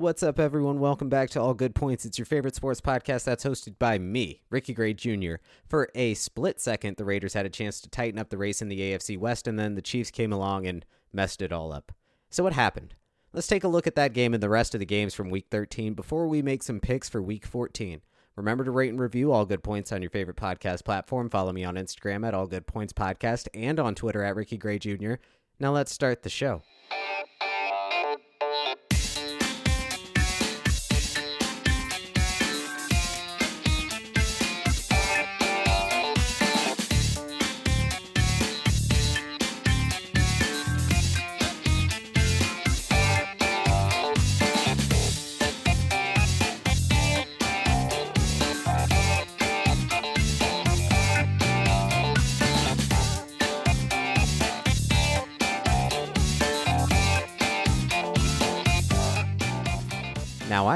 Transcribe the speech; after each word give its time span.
What's 0.00 0.22
up, 0.22 0.40
everyone? 0.40 0.80
Welcome 0.80 1.10
back 1.10 1.28
to 1.30 1.42
All 1.42 1.52
Good 1.52 1.74
Points. 1.74 2.06
It's 2.06 2.18
your 2.18 2.24
favorite 2.24 2.54
sports 2.54 2.80
podcast 2.80 3.24
that's 3.24 3.44
hosted 3.44 3.78
by 3.78 3.98
me, 3.98 4.40
Ricky 4.48 4.72
Gray 4.72 4.94
Jr. 4.94 5.34
For 5.68 5.90
a 5.94 6.14
split 6.14 6.58
second, 6.58 6.96
the 6.96 7.04
Raiders 7.04 7.34
had 7.34 7.44
a 7.44 7.50
chance 7.50 7.82
to 7.82 7.90
tighten 7.90 8.18
up 8.18 8.30
the 8.30 8.38
race 8.38 8.62
in 8.62 8.70
the 8.70 8.80
AFC 8.80 9.18
West, 9.18 9.46
and 9.46 9.58
then 9.58 9.74
the 9.74 9.82
Chiefs 9.82 10.10
came 10.10 10.32
along 10.32 10.66
and 10.66 10.86
messed 11.12 11.42
it 11.42 11.52
all 11.52 11.70
up. 11.70 11.92
So, 12.30 12.42
what 12.42 12.54
happened? 12.54 12.94
Let's 13.34 13.46
take 13.46 13.62
a 13.62 13.68
look 13.68 13.86
at 13.86 13.94
that 13.96 14.14
game 14.14 14.32
and 14.32 14.42
the 14.42 14.48
rest 14.48 14.74
of 14.74 14.78
the 14.78 14.86
games 14.86 15.12
from 15.12 15.28
Week 15.28 15.48
13 15.50 15.92
before 15.92 16.26
we 16.28 16.40
make 16.40 16.62
some 16.62 16.80
picks 16.80 17.10
for 17.10 17.20
Week 17.20 17.44
14. 17.44 18.00
Remember 18.36 18.64
to 18.64 18.70
rate 18.70 18.88
and 18.88 19.00
review 19.00 19.32
All 19.32 19.44
Good 19.44 19.62
Points 19.62 19.92
on 19.92 20.00
your 20.00 20.10
favorite 20.10 20.38
podcast 20.38 20.82
platform. 20.82 21.28
Follow 21.28 21.52
me 21.52 21.62
on 21.62 21.74
Instagram 21.74 22.26
at 22.26 22.32
All 22.32 22.46
Good 22.46 22.66
Points 22.66 22.94
Podcast 22.94 23.48
and 23.52 23.78
on 23.78 23.94
Twitter 23.94 24.24
at 24.24 24.34
Ricky 24.34 24.56
Gray 24.56 24.78
Jr. 24.78 25.16
Now 25.58 25.72
let's 25.72 25.92
start 25.92 26.22
the 26.22 26.30
show. 26.30 26.62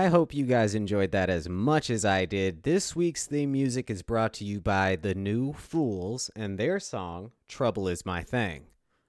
I 0.05 0.09
hope 0.09 0.35
you 0.35 0.45
guys 0.45 0.75
enjoyed 0.75 1.13
that 1.13 1.31
as 1.31 1.49
much 1.49 1.89
as 1.89 2.05
I 2.05 2.27
did. 2.27 2.63
This 2.63 2.95
week's 2.95 3.27
theme 3.27 3.53
music 3.53 3.89
is 3.89 4.03
brought 4.03 4.35
to 4.35 4.45
you 4.45 4.61
by 4.61 4.97
The 4.97 5.15
New 5.15 5.55
Fools 5.55 6.31
and 6.37 6.59
their 6.59 6.79
song, 6.79 7.31
Trouble 7.49 7.89
Is 7.89 8.05
My 8.05 8.23
Thing. 8.23 8.65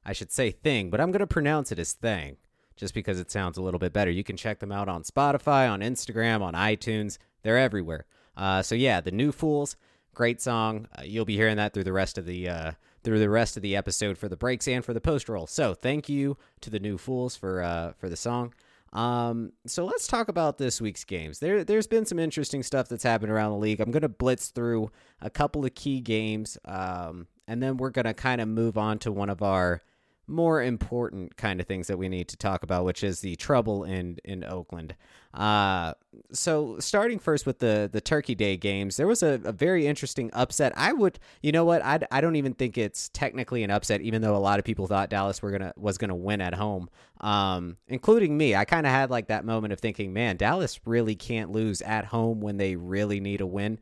I 0.05 0.13
should 0.13 0.31
say 0.31 0.51
thing, 0.51 0.89
but 0.89 1.01
I'm 1.01 1.11
going 1.11 1.19
to 1.19 1.27
pronounce 1.27 1.73
it 1.73 1.79
as 1.79 1.91
thing 1.91 2.37
just 2.77 2.93
because 2.93 3.19
it 3.19 3.29
sounds 3.29 3.57
a 3.57 3.61
little 3.61 3.77
bit 3.77 3.91
better. 3.91 4.09
You 4.09 4.23
can 4.23 4.37
check 4.37 4.59
them 4.59 4.71
out 4.71 4.87
on 4.87 5.03
Spotify, 5.03 5.69
on 5.69 5.81
Instagram, 5.81 6.41
on 6.41 6.53
iTunes. 6.53 7.17
They're 7.43 7.57
everywhere. 7.57 8.05
Uh, 8.37 8.61
so 8.61 8.73
yeah, 8.73 9.01
The 9.01 9.11
New 9.11 9.33
Fools, 9.33 9.75
great 10.13 10.41
song. 10.41 10.87
Uh, 10.97 11.01
you'll 11.03 11.25
be 11.25 11.35
hearing 11.35 11.57
that 11.57 11.73
through 11.73 11.83
the 11.83 11.91
rest 11.91 12.17
of 12.17 12.25
the 12.25 12.47
uh, 12.47 12.71
through 13.03 13.19
the 13.19 13.29
rest 13.29 13.57
of 13.57 13.63
the 13.63 13.75
episode 13.75 14.17
for 14.17 14.29
the 14.29 14.37
breaks 14.37 14.65
and 14.65 14.85
for 14.85 14.93
the 14.93 15.01
post 15.01 15.27
roll. 15.27 15.45
So 15.45 15.73
thank 15.73 16.07
you 16.07 16.37
to 16.61 16.69
The 16.69 16.79
New 16.79 16.97
Fools 16.97 17.35
for 17.35 17.61
uh, 17.61 17.91
for 17.97 18.07
the 18.07 18.15
song. 18.15 18.53
Um, 18.95 19.51
so 19.67 19.83
let's 19.83 20.07
talk 20.07 20.29
about 20.29 20.57
this 20.57 20.79
week's 20.79 21.03
games. 21.03 21.39
There, 21.39 21.65
there's 21.65 21.85
been 21.85 22.05
some 22.05 22.17
interesting 22.17 22.63
stuff 22.63 22.87
that's 22.87 23.03
happened 23.03 23.29
around 23.29 23.51
the 23.51 23.57
league. 23.57 23.81
I'm 23.81 23.91
going 23.91 24.03
to 24.03 24.09
blitz 24.09 24.47
through 24.47 24.89
a 25.19 25.29
couple 25.29 25.65
of 25.65 25.75
key 25.75 25.99
games, 25.99 26.57
um, 26.63 27.27
and 27.45 27.61
then 27.61 27.75
we're 27.75 27.89
going 27.89 28.05
to 28.05 28.13
kind 28.13 28.39
of 28.39 28.47
move 28.47 28.77
on 28.77 28.97
to 28.99 29.11
one 29.11 29.29
of 29.29 29.43
our 29.43 29.81
more 30.27 30.61
important 30.61 31.37
kind 31.37 31.59
of 31.59 31.67
things 31.67 31.87
that 31.87 31.97
we 31.97 32.09
need 32.09 32.27
to 32.29 32.37
talk 32.37 32.63
about, 32.63 32.85
which 32.85 33.03
is 33.03 33.19
the 33.21 33.35
trouble 33.35 33.83
in 33.83 34.17
in 34.23 34.43
Oakland. 34.43 34.95
Uh, 35.35 35.93
so 36.31 36.79
starting 36.79 37.19
first 37.19 37.45
with 37.45 37.59
the 37.59 37.89
the 37.91 37.99
Turkey 37.99 38.35
Day 38.35 38.55
games, 38.55 38.95
there 38.95 39.07
was 39.07 39.21
a, 39.21 39.41
a, 39.43 39.51
very 39.51 39.85
interesting 39.85 40.29
upset. 40.33 40.71
I 40.77 40.93
would, 40.93 41.19
you 41.41 41.51
know 41.51 41.65
what, 41.65 41.83
I, 41.83 41.99
I 42.09 42.21
don't 42.21 42.37
even 42.37 42.53
think 42.53 42.77
it's 42.77 43.09
technically 43.09 43.61
an 43.63 43.69
upset, 43.69 43.99
even 44.01 44.21
though 44.21 44.35
a 44.35 44.39
lot 44.39 44.59
of 44.59 44.65
people 44.65 44.87
thought 44.87 45.09
Dallas 45.09 45.41
were 45.41 45.51
gonna 45.51 45.73
was 45.75 45.97
gonna 45.97 46.15
win 46.15 46.39
at 46.39 46.53
home, 46.53 46.89
um, 47.19 47.75
including 47.87 48.37
me. 48.37 48.55
I 48.55 48.63
kind 48.63 48.85
of 48.85 48.93
had 48.93 49.09
like 49.09 49.27
that 49.27 49.43
moment 49.43 49.73
of 49.73 49.79
thinking, 49.79 50.13
man, 50.13 50.37
Dallas 50.37 50.79
really 50.85 51.15
can't 51.15 51.51
lose 51.51 51.81
at 51.81 52.05
home 52.05 52.39
when 52.39 52.55
they 52.55 52.77
really 52.77 53.19
need 53.19 53.41
a 53.41 53.47
win. 53.47 53.79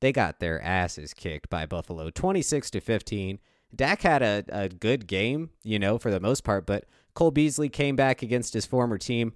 They 0.00 0.12
got 0.12 0.40
their 0.40 0.60
asses 0.60 1.14
kicked 1.14 1.48
by 1.48 1.66
Buffalo, 1.66 2.10
twenty 2.10 2.42
six 2.42 2.68
to 2.72 2.80
fifteen. 2.80 3.38
Dak 3.74 4.02
had 4.02 4.22
a, 4.22 4.44
a 4.48 4.68
good 4.68 5.06
game, 5.06 5.50
you 5.62 5.78
know, 5.78 5.98
for 5.98 6.10
the 6.10 6.20
most 6.20 6.44
part, 6.44 6.66
but 6.66 6.84
Cole 7.14 7.30
Beasley 7.30 7.68
came 7.68 7.96
back 7.96 8.22
against 8.22 8.54
his 8.54 8.66
former 8.66 8.98
team, 8.98 9.32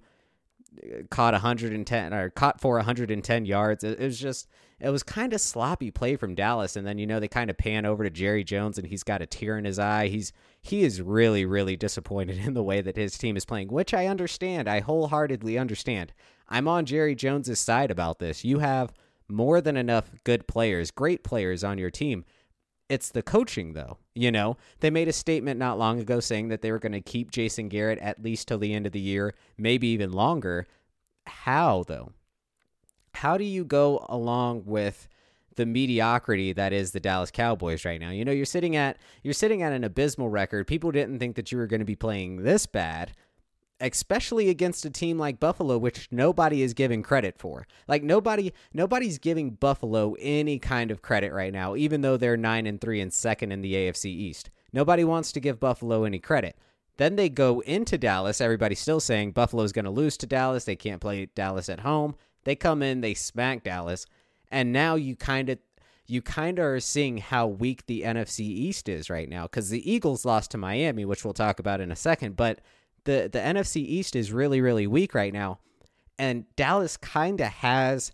caught 1.09 1.33
110 1.33 2.13
or 2.13 2.29
caught 2.29 2.61
for 2.61 2.75
110 2.75 3.45
yards. 3.45 3.83
It, 3.83 3.99
it 3.99 4.05
was 4.05 4.19
just 4.19 4.47
it 4.79 4.89
was 4.89 5.03
kind 5.03 5.33
of 5.33 5.41
sloppy 5.41 5.91
play 5.91 6.15
from 6.15 6.33
Dallas, 6.33 6.75
and 6.75 6.87
then 6.87 6.97
you 6.97 7.05
know 7.05 7.19
they 7.19 7.27
kind 7.27 7.49
of 7.49 7.57
pan 7.57 7.85
over 7.85 8.03
to 8.03 8.09
Jerry 8.09 8.43
Jones, 8.43 8.77
and 8.77 8.87
he's 8.87 9.03
got 9.03 9.21
a 9.21 9.25
tear 9.25 9.57
in 9.57 9.65
his 9.65 9.79
eye. 9.79 10.07
He's 10.07 10.31
he 10.61 10.83
is 10.83 11.01
really 11.01 11.45
really 11.45 11.75
disappointed 11.75 12.37
in 12.45 12.53
the 12.53 12.63
way 12.63 12.81
that 12.81 12.95
his 12.95 13.17
team 13.17 13.35
is 13.35 13.45
playing, 13.45 13.67
which 13.67 13.93
I 13.93 14.07
understand. 14.07 14.67
I 14.67 14.79
wholeheartedly 14.79 15.57
understand. 15.57 16.13
I'm 16.47 16.67
on 16.67 16.85
Jerry 16.85 17.15
Jones's 17.15 17.59
side 17.59 17.91
about 17.91 18.19
this. 18.19 18.43
You 18.43 18.59
have 18.59 18.93
more 19.29 19.61
than 19.61 19.77
enough 19.77 20.11
good 20.23 20.47
players, 20.47 20.91
great 20.91 21.23
players 21.23 21.63
on 21.63 21.77
your 21.77 21.89
team 21.89 22.25
it's 22.91 23.09
the 23.09 23.21
coaching, 23.21 23.71
though. 23.71 23.97
You 24.13 24.31
know, 24.31 24.57
they 24.81 24.89
made 24.89 25.07
a 25.07 25.13
statement 25.13 25.57
not 25.57 25.79
long 25.79 25.99
ago 26.01 26.19
saying 26.19 26.49
that 26.49 26.61
they 26.61 26.71
were 26.73 26.79
going 26.79 26.91
to 26.91 26.99
keep 26.99 27.31
Jason 27.31 27.69
Garrett 27.69 27.99
at 27.99 28.21
least 28.21 28.49
till 28.49 28.57
the 28.57 28.73
end 28.73 28.85
of 28.85 28.91
the 28.91 28.99
year, 28.99 29.33
maybe 29.57 29.87
even 29.87 30.11
longer. 30.11 30.67
How, 31.25 31.85
though? 31.87 32.11
How 33.13 33.37
do 33.37 33.45
you 33.45 33.63
go 33.63 34.05
along 34.09 34.63
with 34.65 35.07
the 35.55 35.65
mediocrity 35.65 36.51
that 36.51 36.73
is 36.73 36.91
the 36.91 36.99
Dallas 36.99 37.31
Cowboys 37.31 37.85
right 37.85 37.99
now? 37.99 38.09
You 38.09 38.25
know, 38.25 38.31
you're 38.33 38.45
sitting 38.45 38.75
at 38.75 38.97
you're 39.23 39.33
sitting 39.33 39.63
at 39.63 39.71
an 39.71 39.85
abysmal 39.85 40.27
record. 40.27 40.67
People 40.67 40.91
didn't 40.91 41.19
think 41.19 41.37
that 41.37 41.49
you 41.49 41.57
were 41.57 41.67
going 41.67 41.79
to 41.79 41.85
be 41.85 41.95
playing 41.95 42.43
this 42.43 42.65
bad 42.65 43.13
especially 43.81 44.49
against 44.49 44.85
a 44.85 44.89
team 44.89 45.17
like 45.17 45.39
Buffalo, 45.39 45.77
which 45.77 46.07
nobody 46.11 46.61
is 46.61 46.73
giving 46.73 47.03
credit 47.03 47.37
for. 47.37 47.67
Like 47.87 48.03
nobody, 48.03 48.53
nobody's 48.73 49.17
giving 49.17 49.51
Buffalo 49.51 50.15
any 50.19 50.59
kind 50.59 50.91
of 50.91 51.01
credit 51.01 51.33
right 51.33 51.51
now, 51.51 51.75
even 51.75 52.01
though 52.01 52.17
they're 52.17 52.37
nine 52.37 52.65
and 52.67 52.79
three 52.79 53.01
and 53.01 53.11
second 53.11 53.51
in 53.51 53.61
the 53.61 53.73
AFC 53.73 54.05
East. 54.05 54.49
Nobody 54.71 55.03
wants 55.03 55.31
to 55.33 55.39
give 55.39 55.59
Buffalo 55.59 56.03
any 56.03 56.19
credit. 56.19 56.57
Then 56.97 57.15
they 57.15 57.29
go 57.29 57.61
into 57.61 57.97
Dallas. 57.97 58.41
Everybody's 58.41 58.79
still 58.79 58.99
saying 58.99 59.31
Buffalo's 59.31 59.71
going 59.71 59.85
to 59.85 59.91
lose 59.91 60.17
to 60.17 60.27
Dallas. 60.27 60.65
They 60.65 60.75
can't 60.75 61.01
play 61.01 61.25
Dallas 61.33 61.67
at 61.67 61.79
home. 61.79 62.15
They 62.43 62.55
come 62.55 62.81
in, 62.81 63.01
they 63.01 63.13
smack 63.13 63.63
Dallas, 63.63 64.05
and 64.51 64.71
now 64.71 64.95
you 64.95 65.15
kind 65.15 65.49
of 65.49 65.59
you 66.07 66.21
kind 66.21 66.59
of 66.59 66.65
are 66.65 66.79
seeing 66.79 67.19
how 67.19 67.47
weak 67.47 67.85
the 67.85 68.01
NFC 68.01 68.41
East 68.41 68.89
is 68.89 69.09
right 69.09 69.29
now 69.29 69.43
because 69.43 69.69
the 69.69 69.89
Eagles 69.89 70.25
lost 70.25 70.51
to 70.51 70.57
Miami, 70.57 71.05
which 71.05 71.23
we'll 71.23 71.33
talk 71.33 71.59
about 71.59 71.79
in 71.79 71.91
a 71.91 71.95
second, 71.95 72.35
but 72.35 72.59
the 73.05 73.29
the 73.31 73.39
NFC 73.39 73.77
East 73.77 74.15
is 74.15 74.31
really 74.31 74.61
really 74.61 74.87
weak 74.87 75.13
right 75.13 75.33
now, 75.33 75.59
and 76.17 76.45
Dallas 76.55 76.97
kind 76.97 77.41
of 77.41 77.47
has 77.47 78.11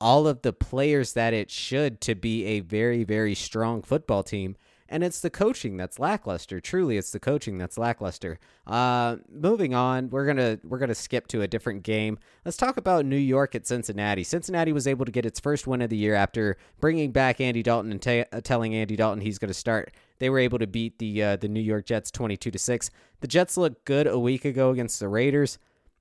all 0.00 0.28
of 0.28 0.42
the 0.42 0.52
players 0.52 1.14
that 1.14 1.34
it 1.34 1.50
should 1.50 2.00
to 2.02 2.14
be 2.14 2.44
a 2.44 2.60
very 2.60 3.04
very 3.04 3.34
strong 3.34 3.82
football 3.82 4.22
team. 4.22 4.56
And 4.88 5.04
it's 5.04 5.20
the 5.20 5.28
coaching 5.28 5.76
that's 5.76 5.98
lackluster. 5.98 6.60
Truly, 6.60 6.96
it's 6.96 7.10
the 7.10 7.20
coaching 7.20 7.58
that's 7.58 7.76
lackluster. 7.76 8.38
Uh, 8.66 9.16
moving 9.30 9.74
on, 9.74 10.08
we're 10.08 10.26
gonna 10.26 10.58
we're 10.64 10.78
gonna 10.78 10.94
skip 10.94 11.26
to 11.28 11.42
a 11.42 11.46
different 11.46 11.82
game. 11.82 12.18
Let's 12.44 12.56
talk 12.56 12.78
about 12.78 13.04
New 13.04 13.16
York 13.16 13.54
at 13.54 13.66
Cincinnati. 13.66 14.24
Cincinnati 14.24 14.72
was 14.72 14.86
able 14.86 15.04
to 15.04 15.12
get 15.12 15.26
its 15.26 15.40
first 15.40 15.66
win 15.66 15.82
of 15.82 15.90
the 15.90 15.96
year 15.96 16.14
after 16.14 16.56
bringing 16.80 17.12
back 17.12 17.40
Andy 17.40 17.62
Dalton 17.62 17.92
and 17.92 18.26
uh, 18.32 18.40
telling 18.40 18.74
Andy 18.74 18.96
Dalton 18.96 19.20
he's 19.20 19.38
going 19.38 19.48
to 19.48 19.54
start 19.54 19.92
they 20.18 20.30
were 20.30 20.38
able 20.38 20.58
to 20.58 20.66
beat 20.66 20.98
the 20.98 21.22
uh, 21.22 21.36
the 21.36 21.48
New 21.48 21.60
York 21.60 21.86
Jets 21.86 22.10
22 22.10 22.50
to 22.50 22.58
6. 22.58 22.90
The 23.20 23.26
Jets 23.26 23.56
looked 23.56 23.84
good 23.84 24.06
a 24.06 24.18
week 24.18 24.44
ago 24.44 24.70
against 24.70 25.00
the 25.00 25.08
Raiders 25.08 25.58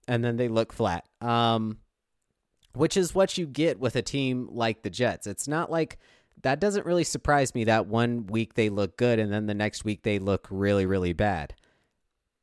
and 0.08 0.24
then 0.24 0.38
they 0.38 0.48
look 0.48 0.74
flat. 0.74 1.06
Um, 1.22 1.78
which 2.74 2.96
is 2.96 3.16
what 3.16 3.38
you 3.38 3.48
get 3.48 3.80
with 3.80 3.96
a 3.96 4.02
team 4.02 4.48
like 4.52 4.84
the 4.84 4.90
Jets. 4.90 5.26
It's 5.26 5.48
not 5.48 5.72
like 5.72 5.98
that 6.44 6.60
doesn't 6.60 6.86
really 6.86 7.04
surprise 7.04 7.54
me 7.56 7.64
that 7.66 7.88
one 7.88 8.28
week 8.28 8.54
they 8.54 8.70
look 8.70 8.98
good 8.98 9.20
and 9.20 9.32
then 9.32 9.48
the 9.48 9.54
next 9.54 9.84
week 9.84 10.04
they 10.04 10.20
look 10.20 10.48
really 10.50 10.86
really 10.86 11.14
bad. 11.14 11.54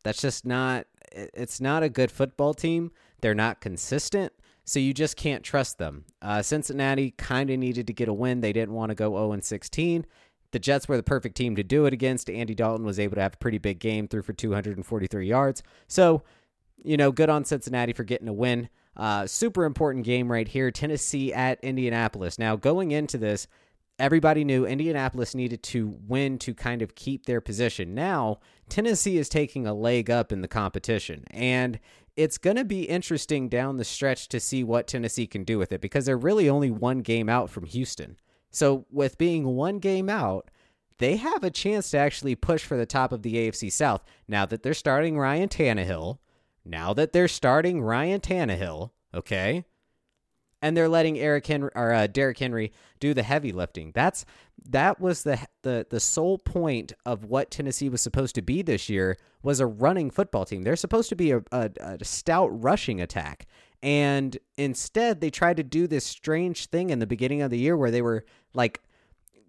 That's 0.03 0.21
just 0.21 0.45
not 0.45 0.87
it's 1.13 1.61
not 1.61 1.83
a 1.83 1.89
good 1.89 2.11
football 2.11 2.55
team. 2.55 2.91
They're 3.21 3.35
not 3.35 3.61
consistent, 3.61 4.33
so 4.65 4.79
you 4.79 4.93
just 4.93 5.17
can't 5.17 5.43
trust 5.43 5.79
them. 5.79 6.05
Uh, 6.21 6.43
Cincinnati 6.43 7.13
kind 7.13 7.51
of 7.51 7.59
needed 7.59 7.87
to 7.87 7.93
get 7.93 8.09
a 8.09 8.13
win. 8.13 8.41
They 8.41 8.53
didn't 8.53 8.75
want 8.75 8.91
to 8.91 8.95
go 8.95 9.13
0 9.13 9.41
16 9.41 10.07
the 10.55 10.61
Jets 10.61 10.87
were 10.87 10.97
the 10.97 11.03
perfect 11.03 11.37
team 11.37 11.57
to 11.57 11.65
do 11.65 11.85
it 11.85 11.93
against. 11.93 12.31
Andy 12.31 12.55
Dalton 12.55 12.87
was 12.87 13.01
able 13.01 13.17
to 13.17 13.21
have 13.21 13.35
a 13.35 13.39
pretty 13.39 13.59
big 13.59 13.81
game, 13.81 14.07
threw 14.07 14.23
for 14.23 14.33
243 14.33 15.27
yards. 15.27 15.65
So, 15.89 16.23
you 16.85 16.97
know, 16.97 17.11
good 17.11 17.29
on 17.29 17.45
Cincinnati 17.45 17.93
for 17.93 18.05
getting 18.05 18.29
a 18.29 18.33
win. 18.33 18.69
Uh, 18.97 19.27
super 19.27 19.65
important 19.65 20.05
game 20.05 20.31
right 20.31 20.47
here 20.47 20.71
Tennessee 20.71 21.35
at 21.35 21.59
Indianapolis. 21.65 22.39
Now, 22.39 22.55
going 22.55 22.93
into 22.93 23.19
this, 23.19 23.49
everybody 23.99 24.45
knew 24.45 24.67
Indianapolis 24.67 25.35
needed 25.35 25.63
to 25.65 25.97
win 26.07 26.39
to 26.39 26.55
kind 26.55 26.83
of 26.83 26.95
keep 26.95 27.27
their 27.27 27.41
position. 27.41 27.95
Now, 27.95 28.41
Tennessee 28.69 29.19
is 29.19 29.29
taking 29.29 29.67
a 29.67 29.75
leg 29.75 30.11
up 30.11 30.33
in 30.33 30.41
the 30.41 30.49
competition, 30.49 31.25
and 31.31 31.79
it's 32.17 32.39
going 32.39 32.57
to 32.57 32.65
be 32.65 32.85
interesting 32.85 33.49
down 33.49 33.77
the 33.77 33.85
stretch 33.85 34.29
to 34.29 34.41
see 34.41 34.65
what 34.65 34.87
Tennessee 34.87 35.27
can 35.27 35.45
do 35.45 35.59
with 35.59 35.73
it 35.73 35.81
because 35.81 36.07
they're 36.07 36.17
really 36.17 36.49
only 36.49 36.71
one 36.71 37.01
game 37.01 37.29
out 37.29 37.51
from 37.51 37.65
Houston. 37.65 38.17
So, 38.51 38.87
with 38.91 39.19
being 39.19 39.45
one 39.57 39.79
game 39.79 40.09
out, 40.09 40.51
they 40.99 41.17
have 41.17 41.43
a 41.43 41.51
chance 41.51 41.91
to 41.91 41.99
actually 41.99 42.37
push 42.37 42.65
for 42.65 42.77
the 42.77 42.87
top 42.87 43.11
of 43.11 43.23
the 43.23 43.35
AFC 43.35 43.71
South 43.71 44.05
now 44.29 44.47
that 44.47 44.63
they're 44.63 44.75
starting 44.75 45.19
Ryan 45.19 45.49
Tannehill. 45.49 46.19
Now 46.65 46.95
that 46.95 47.13
they're 47.13 47.29
starting 47.29 47.83
Ryan 47.83 48.21
Tannehill, 48.21 48.91
Okay. 49.15 49.65
And 50.65 50.75
they're 50.75 50.89
letting 50.89 51.19
Eric 51.19 51.47
Henry 51.47 51.71
or 51.75 51.93
uh, 51.93 52.07
Derrick 52.07 52.39
Henry 52.39 52.73
do 52.99 53.13
the 53.13 53.23
heavy 53.23 53.53
lifting. 53.53 53.93
That's 53.95 54.25
that 54.71 54.99
was 54.99 55.23
the 55.23 55.39
the 55.61 55.87
the 55.91 56.01
sole 56.01 56.39
point 56.39 56.95
of 57.05 57.27
what 57.27 57.51
Tennessee 57.51 57.91
was 57.91 58.01
supposed 58.01 58.35
to 58.37 58.41
be 58.41 58.63
this 58.63 58.89
year 58.89 59.19
was 59.43 59.61
a 59.61 59.67
running 59.67 60.11
football 60.11 60.47
team. 60.47 60.63
They're 60.63 60.75
supposed 60.75 61.11
to 61.11 61.17
be 61.17 61.33
a, 61.33 61.43
a, 61.53 61.71
a 61.81 62.03
stout 62.03 62.49
rushing 62.63 62.99
attack, 63.03 63.47
and 63.83 64.39
instead 64.57 65.21
they 65.21 65.29
tried 65.29 65.59
to 65.59 65.63
do 65.63 65.87
this 65.87 66.07
strange 66.07 66.65
thing 66.67 66.89
in 66.89 66.99
the 66.99 67.07
beginning 67.07 67.43
of 67.43 67.51
the 67.51 67.59
year 67.59 67.77
where 67.77 67.91
they 67.91 68.01
were 68.01 68.25
like 68.55 68.81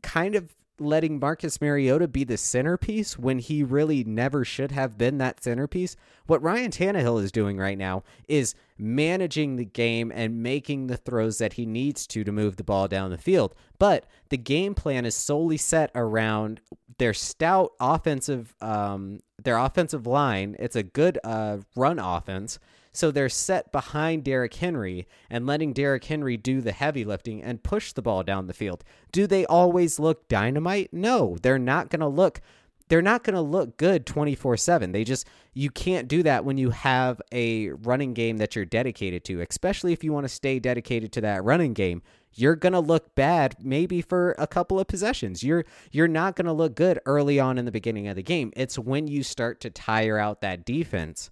kind 0.01 0.35
of 0.35 0.53
letting 0.79 1.19
Marcus 1.19 1.61
Mariota 1.61 2.09
be 2.09 2.25
the 2.25 2.35
centerpiece 2.37 3.17
when 3.17 3.39
he 3.39 3.63
really 3.63 4.03
never 4.03 4.43
should 4.43 4.71
have 4.71 4.97
been 4.97 5.17
that 5.19 5.41
centerpiece. 5.41 5.95
What 6.27 6.43
Ryan 6.43 6.71
Tannehill 6.71 7.23
is 7.23 7.31
doing 7.31 7.57
right 7.57 7.77
now 7.77 8.03
is 8.27 8.53
managing 8.77 9.55
the 9.55 9.65
game 9.65 10.11
and 10.13 10.43
making 10.43 10.87
the 10.87 10.97
throws 10.97 11.37
that 11.37 11.53
he 11.53 11.65
needs 11.65 12.05
to 12.07 12.23
to 12.23 12.31
move 12.31 12.57
the 12.57 12.63
ball 12.63 12.87
down 12.87 13.11
the 13.11 13.17
field. 13.17 13.55
But 13.79 14.05
the 14.29 14.37
game 14.37 14.75
plan 14.75 15.05
is 15.05 15.15
solely 15.15 15.57
set 15.57 15.91
around 15.95 16.61
their 16.97 17.13
stout 17.13 17.73
offensive, 17.79 18.55
um, 18.61 19.19
their 19.41 19.57
offensive 19.57 20.05
line. 20.05 20.55
It's 20.59 20.75
a 20.75 20.83
good 20.83 21.19
uh, 21.23 21.59
run 21.75 21.99
offense 21.99 22.59
so 22.95 23.11
they're 23.11 23.29
set 23.29 23.71
behind 23.73 24.23
Derrick 24.23 24.53
Henry 24.53 25.05
and 25.29 25.45
letting 25.45 25.73
Derrick 25.73 26.05
Henry 26.05 26.37
do 26.37 26.61
the 26.61 26.71
heavy 26.71 27.03
lifting 27.03 27.43
and 27.43 27.61
push 27.61 27.91
the 27.91 28.01
ball 28.01 28.23
down 28.23 28.47
the 28.47 28.53
field. 28.53 28.83
Do 29.11 29.27
they 29.27 29.45
always 29.45 29.99
look 29.99 30.29
dynamite? 30.29 30.93
No, 30.93 31.35
they're 31.41 31.59
not 31.59 31.89
going 31.89 31.99
to 31.99 32.07
look 32.07 32.39
they're 32.87 33.01
not 33.01 33.23
going 33.23 33.35
to 33.35 33.41
look 33.41 33.77
good 33.77 34.05
24/7. 34.05 34.91
They 34.91 35.03
just 35.03 35.27
you 35.53 35.69
can't 35.69 36.07
do 36.07 36.23
that 36.23 36.45
when 36.45 36.57
you 36.57 36.69
have 36.69 37.21
a 37.31 37.69
running 37.69 38.13
game 38.13 38.37
that 38.37 38.55
you're 38.55 38.65
dedicated 38.65 39.23
to, 39.25 39.41
especially 39.41 39.93
if 39.93 40.03
you 40.03 40.13
want 40.13 40.25
to 40.25 40.29
stay 40.29 40.59
dedicated 40.59 41.11
to 41.13 41.21
that 41.21 41.43
running 41.43 41.73
game. 41.73 42.01
You're 42.37 42.57
going 42.57 42.73
to 42.73 42.81
look 42.81 43.15
bad 43.15 43.55
maybe 43.61 44.01
for 44.01 44.35
a 44.37 44.45
couple 44.45 44.77
of 44.77 44.87
possessions. 44.87 45.41
You're 45.43 45.65
you're 45.91 46.07
not 46.07 46.35
going 46.35 46.47
to 46.47 46.53
look 46.53 46.75
good 46.75 46.99
early 47.05 47.39
on 47.39 47.57
in 47.57 47.65
the 47.65 47.71
beginning 47.71 48.07
of 48.07 48.15
the 48.15 48.23
game. 48.23 48.51
It's 48.55 48.77
when 48.77 49.07
you 49.07 49.23
start 49.23 49.61
to 49.61 49.69
tire 49.69 50.17
out 50.17 50.41
that 50.41 50.65
defense 50.65 51.31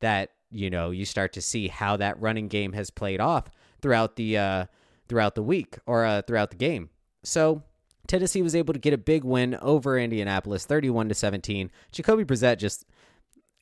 that 0.00 0.30
you 0.50 0.70
know 0.70 0.90
you 0.90 1.04
start 1.04 1.32
to 1.32 1.42
see 1.42 1.68
how 1.68 1.96
that 1.96 2.20
running 2.20 2.48
game 2.48 2.72
has 2.72 2.90
played 2.90 3.20
off 3.20 3.50
throughout 3.82 4.16
the 4.16 4.38
uh, 4.38 4.64
throughout 5.08 5.34
the 5.34 5.42
week 5.42 5.78
or 5.86 6.04
uh, 6.04 6.22
throughout 6.22 6.50
the 6.50 6.56
game. 6.56 6.88
So 7.24 7.62
Tennessee 8.06 8.42
was 8.42 8.54
able 8.54 8.74
to 8.74 8.80
get 8.80 8.92
a 8.92 8.98
big 8.98 9.24
win 9.24 9.56
over 9.62 9.98
Indianapolis, 9.98 10.66
thirty-one 10.66 11.08
to 11.08 11.14
seventeen. 11.14 11.70
Jacoby 11.92 12.24
Brissett 12.24 12.58
just 12.58 12.84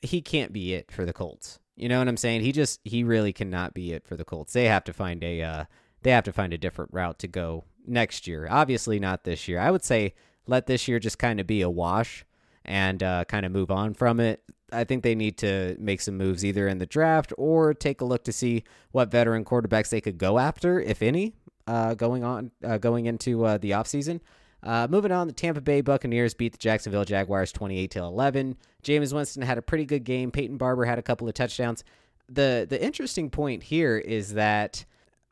he 0.01 0.21
can't 0.21 0.51
be 0.51 0.73
it 0.73 0.91
for 0.91 1.05
the 1.05 1.13
Colts. 1.13 1.59
You 1.75 1.89
know 1.89 1.99
what 1.99 2.07
I'm 2.07 2.17
saying? 2.17 2.41
He 2.41 2.51
just 2.51 2.79
he 2.83 3.03
really 3.03 3.33
cannot 3.33 3.73
be 3.73 3.93
it 3.93 4.05
for 4.05 4.15
the 4.15 4.25
Colts. 4.25 4.53
They 4.53 4.65
have 4.65 4.83
to 4.83 4.93
find 4.93 5.23
a 5.23 5.41
uh, 5.41 5.65
they 6.01 6.11
have 6.11 6.25
to 6.25 6.33
find 6.33 6.53
a 6.53 6.57
different 6.57 6.93
route 6.93 7.19
to 7.19 7.27
go 7.27 7.63
next 7.87 8.27
year. 8.27 8.47
Obviously 8.49 8.99
not 8.99 9.23
this 9.23 9.47
year. 9.47 9.59
I 9.59 9.71
would 9.71 9.83
say 9.83 10.13
let 10.45 10.67
this 10.67 10.87
year 10.87 10.99
just 10.99 11.17
kind 11.17 11.39
of 11.39 11.47
be 11.47 11.61
a 11.61 11.69
wash 11.69 12.25
and 12.65 13.01
uh, 13.01 13.25
kind 13.25 13.45
of 13.45 13.51
move 13.51 13.71
on 13.71 13.93
from 13.93 14.19
it. 14.19 14.43
I 14.71 14.83
think 14.83 15.03
they 15.03 15.15
need 15.15 15.37
to 15.39 15.75
make 15.79 16.01
some 16.01 16.17
moves 16.17 16.43
either 16.43 16.67
in 16.67 16.79
the 16.79 16.85
draft 16.85 17.31
or 17.37 17.73
take 17.73 18.01
a 18.01 18.05
look 18.05 18.23
to 18.23 18.31
see 18.31 18.63
what 18.91 19.11
veteran 19.11 19.45
quarterbacks 19.45 19.89
they 19.89 20.01
could 20.01 20.17
go 20.17 20.39
after, 20.39 20.79
if 20.79 21.01
any, 21.01 21.35
uh, 21.67 21.93
going 21.93 22.23
on 22.23 22.51
uh, 22.63 22.77
going 22.77 23.05
into 23.05 23.45
uh, 23.45 23.57
the 23.57 23.71
offseason. 23.71 24.19
Uh, 24.61 24.87
moving 24.89 25.11
on, 25.11 25.27
the 25.27 25.33
Tampa 25.33 25.59
Bay 25.59 25.81
Buccaneers 25.81 26.33
beat 26.33 26.53
the 26.53 26.57
Jacksonville 26.57 27.03
Jaguars 27.03 27.51
28 27.51 27.91
to 27.91 27.99
11. 27.99 28.55
Jameis 28.81 29.13
Winston 29.13 29.41
had 29.41 29.57
a 29.57 29.61
pretty 29.61 29.85
good 29.85 30.05
game. 30.05 30.31
Peyton 30.31 30.57
Barber 30.57 30.85
had 30.85 30.97
a 30.97 31.03
couple 31.03 31.27
of 31.27 31.33
touchdowns. 31.33 31.83
The 32.29 32.65
the 32.69 32.81
interesting 32.81 33.29
point 33.29 33.63
here 33.63 33.97
is 33.97 34.33
that 34.33 34.85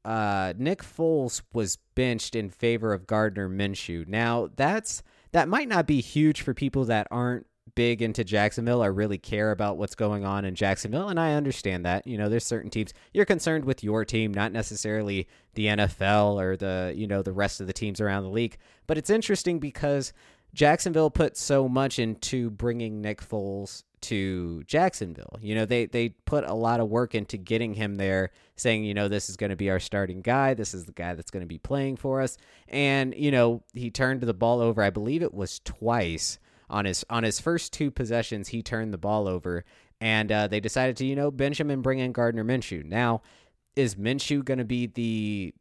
uh, 0.04 0.54
Nick 0.58 0.84
Foles 0.84 1.42
was 1.54 1.78
benched 1.96 2.36
in 2.36 2.50
favor 2.50 2.94
of 2.94 3.08
Gardner 3.08 3.48
Minshew. 3.48 4.08
Now, 4.08 4.50
that's 4.56 5.04
that 5.32 5.48
might 5.48 5.70
not 5.70 5.88
be 5.88 6.02
huge 6.02 6.42
for 6.42 6.54
people 6.54 6.86
that 6.86 7.08
aren't 7.10 7.46
big 7.76 8.02
into 8.02 8.24
Jacksonville 8.24 8.84
or 8.84 8.92
really 8.92 9.18
care 9.18 9.52
about 9.52 9.78
what's 9.78 9.96
going 9.96 10.26
on 10.26 10.46
in 10.46 10.56
Jacksonville. 10.56 11.10
And 11.10 11.20
I 11.20 11.34
understand 11.34 11.86
that. 11.86 12.06
You 12.06 12.18
know, 12.18 12.30
there's 12.30 12.46
certain 12.46 12.70
teams 12.70 12.94
you're 13.14 13.26
concerned 13.26 13.66
with 13.66 13.84
your 13.84 14.06
team, 14.06 14.34
not 14.34 14.52
necessarily 14.52 15.28
the 15.56 15.68
NFL 15.68 16.42
or 16.42 16.58
the, 16.58 16.94
you 16.96 17.08
know, 17.08 17.22
the 17.22 17.34
rest 17.34 17.62
of 17.62 17.68
the 17.68 17.74
teams 17.74 18.02
around 18.02 18.24
the 18.24 18.30
league. 18.30 18.58
But 18.88 18.98
it's 18.98 19.10
interesting 19.10 19.60
because 19.60 20.14
Jacksonville 20.54 21.10
put 21.10 21.38
so 21.38 21.70
much 21.70 22.00
into 22.00 22.50
bringing 22.50 23.02
Nick 23.02 23.22
Foles 23.22 23.84
to 24.02 24.64
Jacksonville. 24.64 25.38
You 25.42 25.56
know, 25.56 25.66
they 25.66 25.86
they 25.86 26.10
put 26.10 26.44
a 26.44 26.54
lot 26.54 26.80
of 26.80 26.90
work 26.90 27.16
into 27.16 27.38
getting 27.38 27.74
him 27.74 27.96
there, 27.96 28.32
saying, 28.56 28.84
you 28.84 28.94
know, 28.94 29.08
this 29.08 29.30
is 29.30 29.38
going 29.38 29.52
to 29.52 29.56
be 29.56 29.70
our 29.70 29.80
starting 29.80 30.22
guy. 30.22 30.54
This 30.54 30.74
is 30.74 30.86
the 30.86 30.92
guy 30.92 31.14
that's 31.14 31.32
going 31.32 31.42
to 31.42 31.48
be 31.48 31.60
playing 31.60 31.98
for 31.98 32.22
us. 32.22 32.38
And, 32.68 33.14
you 33.16 33.32
know, 33.32 33.64
he 33.74 33.92
turned 33.92 34.22
the 34.22 34.34
ball 34.34 34.60
over, 34.60 34.82
I 34.82 34.90
believe 34.90 35.22
it 35.22 35.34
was 35.34 35.60
twice 35.64 36.40
on 36.72 36.86
his 36.86 37.06
on 37.10 37.24
his 37.24 37.40
first 37.40 37.74
two 37.74 37.92
possessions, 37.92 38.48
he 38.48 38.64
turned 38.64 38.94
the 38.94 38.98
ball 38.98 39.28
over, 39.28 39.64
and 40.00 40.32
uh, 40.32 40.48
they 40.48 40.60
decided 40.60 40.98
to 40.98 41.06
you 41.06 41.16
know 41.16 41.32
and 41.38 41.84
bring 41.84 42.00
in 42.00 42.12
Gardner 42.12 42.44
Minshew. 42.44 42.84
Now, 42.84 43.22
is 43.76 43.96
Minshew 43.96 44.44
going 44.44 44.58
to 44.58 44.66
be 44.66 44.88
the 44.88 45.54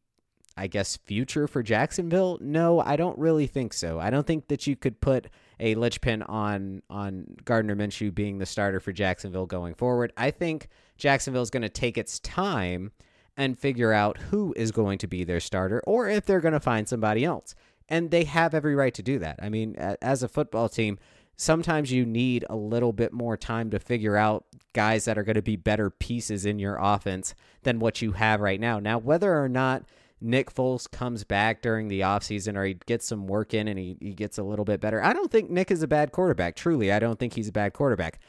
I 0.56 0.66
guess 0.66 0.96
future 0.96 1.46
for 1.46 1.62
Jacksonville? 1.62 2.38
No, 2.40 2.80
I 2.80 2.96
don't 2.96 3.18
really 3.18 3.46
think 3.46 3.72
so. 3.72 3.98
I 3.98 4.10
don't 4.10 4.26
think 4.26 4.48
that 4.48 4.66
you 4.66 4.76
could 4.76 5.00
put 5.00 5.28
a 5.58 5.74
linchpin 5.74 6.22
on 6.22 6.82
on 6.88 7.36
Gardner 7.44 7.76
Minshew 7.76 8.14
being 8.14 8.38
the 8.38 8.46
starter 8.46 8.80
for 8.80 8.92
Jacksonville 8.92 9.46
going 9.46 9.74
forward. 9.74 10.12
I 10.16 10.30
think 10.30 10.68
Jacksonville 10.96 11.42
is 11.42 11.50
going 11.50 11.62
to 11.62 11.68
take 11.68 11.98
its 11.98 12.20
time 12.20 12.92
and 13.36 13.58
figure 13.58 13.92
out 13.92 14.18
who 14.18 14.52
is 14.56 14.70
going 14.70 14.98
to 14.98 15.06
be 15.06 15.24
their 15.24 15.40
starter 15.40 15.82
or 15.86 16.08
if 16.08 16.26
they're 16.26 16.40
going 16.40 16.52
to 16.52 16.60
find 16.60 16.88
somebody 16.88 17.24
else 17.24 17.54
and 17.90 18.10
they 18.10 18.24
have 18.24 18.54
every 18.54 18.74
right 18.74 18.94
to 18.94 19.02
do 19.02 19.18
that. 19.18 19.40
I 19.42 19.48
mean, 19.48 19.74
as 19.76 20.22
a 20.22 20.28
football 20.28 20.68
team, 20.68 20.98
sometimes 21.36 21.90
you 21.90 22.06
need 22.06 22.44
a 22.48 22.56
little 22.56 22.92
bit 22.92 23.12
more 23.12 23.36
time 23.36 23.70
to 23.70 23.78
figure 23.78 24.16
out 24.16 24.46
guys 24.72 25.04
that 25.04 25.18
are 25.18 25.24
going 25.24 25.34
to 25.34 25.42
be 25.42 25.56
better 25.56 25.90
pieces 25.90 26.46
in 26.46 26.58
your 26.58 26.78
offense 26.80 27.34
than 27.64 27.80
what 27.80 28.00
you 28.00 28.12
have 28.12 28.40
right 28.40 28.60
now. 28.60 28.78
Now, 28.78 28.98
whether 28.98 29.36
or 29.36 29.48
not 29.48 29.84
Nick 30.20 30.54
Foles 30.54 30.88
comes 30.88 31.24
back 31.24 31.62
during 31.62 31.88
the 31.88 32.00
offseason 32.00 32.56
or 32.56 32.64
he 32.64 32.74
gets 32.86 33.06
some 33.06 33.26
work 33.26 33.54
in 33.54 33.66
and 33.66 33.78
he, 33.78 33.96
he 34.00 34.12
gets 34.12 34.38
a 34.38 34.42
little 34.42 34.64
bit 34.64 34.80
better, 34.80 35.02
I 35.02 35.12
don't 35.12 35.30
think 35.30 35.50
Nick 35.50 35.70
is 35.70 35.82
a 35.82 35.88
bad 35.88 36.12
quarterback. 36.12 36.54
Truly, 36.54 36.92
I 36.92 36.98
don't 36.98 37.18
think 37.18 37.34
he's 37.34 37.48
a 37.48 37.52
bad 37.52 37.72
quarterback. 37.72 38.20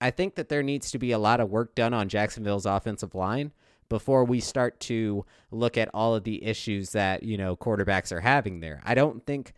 I 0.00 0.12
think 0.12 0.36
that 0.36 0.48
there 0.48 0.62
needs 0.62 0.92
to 0.92 0.98
be 0.98 1.10
a 1.10 1.18
lot 1.18 1.40
of 1.40 1.50
work 1.50 1.74
done 1.74 1.92
on 1.92 2.08
Jacksonville's 2.08 2.66
offensive 2.66 3.16
line 3.16 3.52
before 3.88 4.24
we 4.24 4.40
start 4.40 4.78
to 4.80 5.24
look 5.50 5.76
at 5.78 5.88
all 5.94 6.14
of 6.14 6.24
the 6.24 6.44
issues 6.44 6.90
that 6.90 7.22
you 7.22 7.36
know 7.36 7.56
quarterbacks 7.56 8.12
are 8.12 8.20
having 8.20 8.60
there. 8.60 8.82
I 8.84 8.94
don't 8.94 9.24
think 9.24 9.52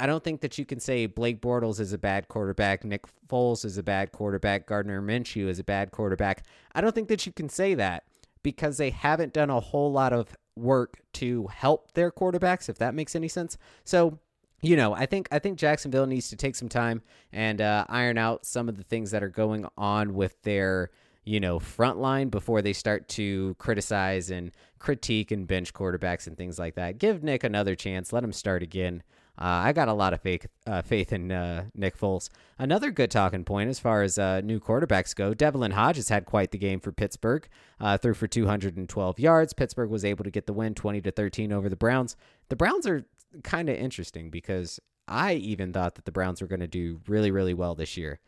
I 0.00 0.06
don't 0.06 0.24
think 0.24 0.40
that 0.40 0.58
you 0.58 0.64
can 0.64 0.80
say 0.80 1.06
Blake 1.06 1.40
Bortles 1.40 1.78
is 1.78 1.92
a 1.92 1.98
bad 1.98 2.28
quarterback, 2.28 2.84
Nick 2.84 3.04
Foles 3.28 3.64
is 3.64 3.78
a 3.78 3.82
bad 3.82 4.12
quarterback, 4.12 4.66
Gardner 4.66 5.00
Minshew 5.00 5.46
is 5.46 5.58
a 5.58 5.64
bad 5.64 5.90
quarterback. 5.92 6.44
I 6.74 6.80
don't 6.80 6.94
think 6.94 7.08
that 7.08 7.24
you 7.26 7.32
can 7.32 7.48
say 7.48 7.74
that 7.74 8.04
because 8.42 8.78
they 8.78 8.90
haven't 8.90 9.32
done 9.32 9.50
a 9.50 9.60
whole 9.60 9.92
lot 9.92 10.12
of 10.12 10.36
work 10.56 11.00
to 11.14 11.46
help 11.46 11.92
their 11.92 12.10
quarterbacks 12.10 12.68
if 12.68 12.78
that 12.78 12.94
makes 12.94 13.14
any 13.14 13.28
sense. 13.28 13.56
So, 13.84 14.18
you 14.60 14.76
know, 14.76 14.94
I 14.94 15.06
think 15.06 15.28
I 15.30 15.38
think 15.38 15.58
Jacksonville 15.58 16.06
needs 16.06 16.28
to 16.30 16.36
take 16.36 16.56
some 16.56 16.68
time 16.68 17.02
and 17.32 17.60
uh, 17.60 17.84
iron 17.88 18.18
out 18.18 18.44
some 18.44 18.68
of 18.68 18.76
the 18.76 18.84
things 18.84 19.10
that 19.12 19.22
are 19.22 19.28
going 19.28 19.66
on 19.76 20.14
with 20.14 20.40
their 20.42 20.90
you 21.24 21.40
know, 21.40 21.58
front 21.58 21.98
line 21.98 22.28
before 22.28 22.62
they 22.62 22.72
start 22.72 23.08
to 23.08 23.54
criticize 23.58 24.30
and 24.30 24.50
critique 24.78 25.30
and 25.30 25.46
bench 25.46 25.72
quarterbacks 25.72 26.26
and 26.26 26.36
things 26.36 26.58
like 26.58 26.74
that. 26.74 26.98
Give 26.98 27.22
Nick 27.22 27.44
another 27.44 27.74
chance. 27.74 28.12
Let 28.12 28.24
him 28.24 28.32
start 28.32 28.62
again. 28.62 29.02
Uh, 29.38 29.64
I 29.64 29.72
got 29.72 29.88
a 29.88 29.94
lot 29.94 30.12
of 30.12 30.20
faith 30.20 30.46
uh, 30.66 30.82
faith 30.82 31.12
in 31.12 31.32
uh, 31.32 31.64
Nick 31.74 31.96
Foles. 31.96 32.28
Another 32.58 32.90
good 32.90 33.10
talking 33.10 33.44
point 33.44 33.70
as 33.70 33.78
far 33.78 34.02
as 34.02 34.18
uh, 34.18 34.42
new 34.42 34.60
quarterbacks 34.60 35.14
go. 35.14 35.32
Devlin 35.32 35.70
Hodges 35.70 36.10
had 36.10 36.26
quite 36.26 36.50
the 36.50 36.58
game 36.58 36.80
for 36.80 36.92
Pittsburgh. 36.92 37.48
Uh, 37.80 37.96
threw 37.96 38.12
for 38.12 38.26
212 38.26 39.18
yards. 39.18 39.54
Pittsburgh 39.54 39.90
was 39.90 40.04
able 40.04 40.24
to 40.24 40.30
get 40.30 40.46
the 40.46 40.52
win, 40.52 40.74
20 40.74 41.00
to 41.00 41.10
13 41.10 41.50
over 41.50 41.68
the 41.68 41.76
Browns. 41.76 42.14
The 42.50 42.56
Browns 42.56 42.86
are 42.86 43.06
kind 43.42 43.70
of 43.70 43.76
interesting 43.76 44.28
because 44.28 44.78
I 45.08 45.34
even 45.34 45.72
thought 45.72 45.94
that 45.94 46.04
the 46.04 46.12
Browns 46.12 46.42
were 46.42 46.48
going 46.48 46.60
to 46.60 46.68
do 46.68 47.00
really 47.06 47.30
really 47.30 47.54
well 47.54 47.74
this 47.74 47.96
year, 47.96 48.20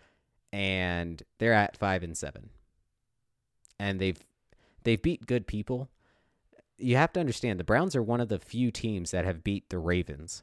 and 0.52 1.22
they're 1.38 1.52
at 1.52 1.76
five 1.76 2.02
and 2.02 2.16
seven 2.16 2.48
and 3.78 4.00
they've 4.00 4.18
they've 4.84 5.00
beat 5.00 5.26
good 5.26 5.46
people. 5.46 5.88
You 6.76 6.96
have 6.96 7.12
to 7.12 7.20
understand 7.20 7.60
the 7.60 7.64
Browns 7.64 7.94
are 7.94 8.02
one 8.02 8.20
of 8.20 8.28
the 8.28 8.38
few 8.38 8.70
teams 8.70 9.12
that 9.12 9.24
have 9.24 9.44
beat 9.44 9.70
the 9.70 9.78
Ravens. 9.78 10.42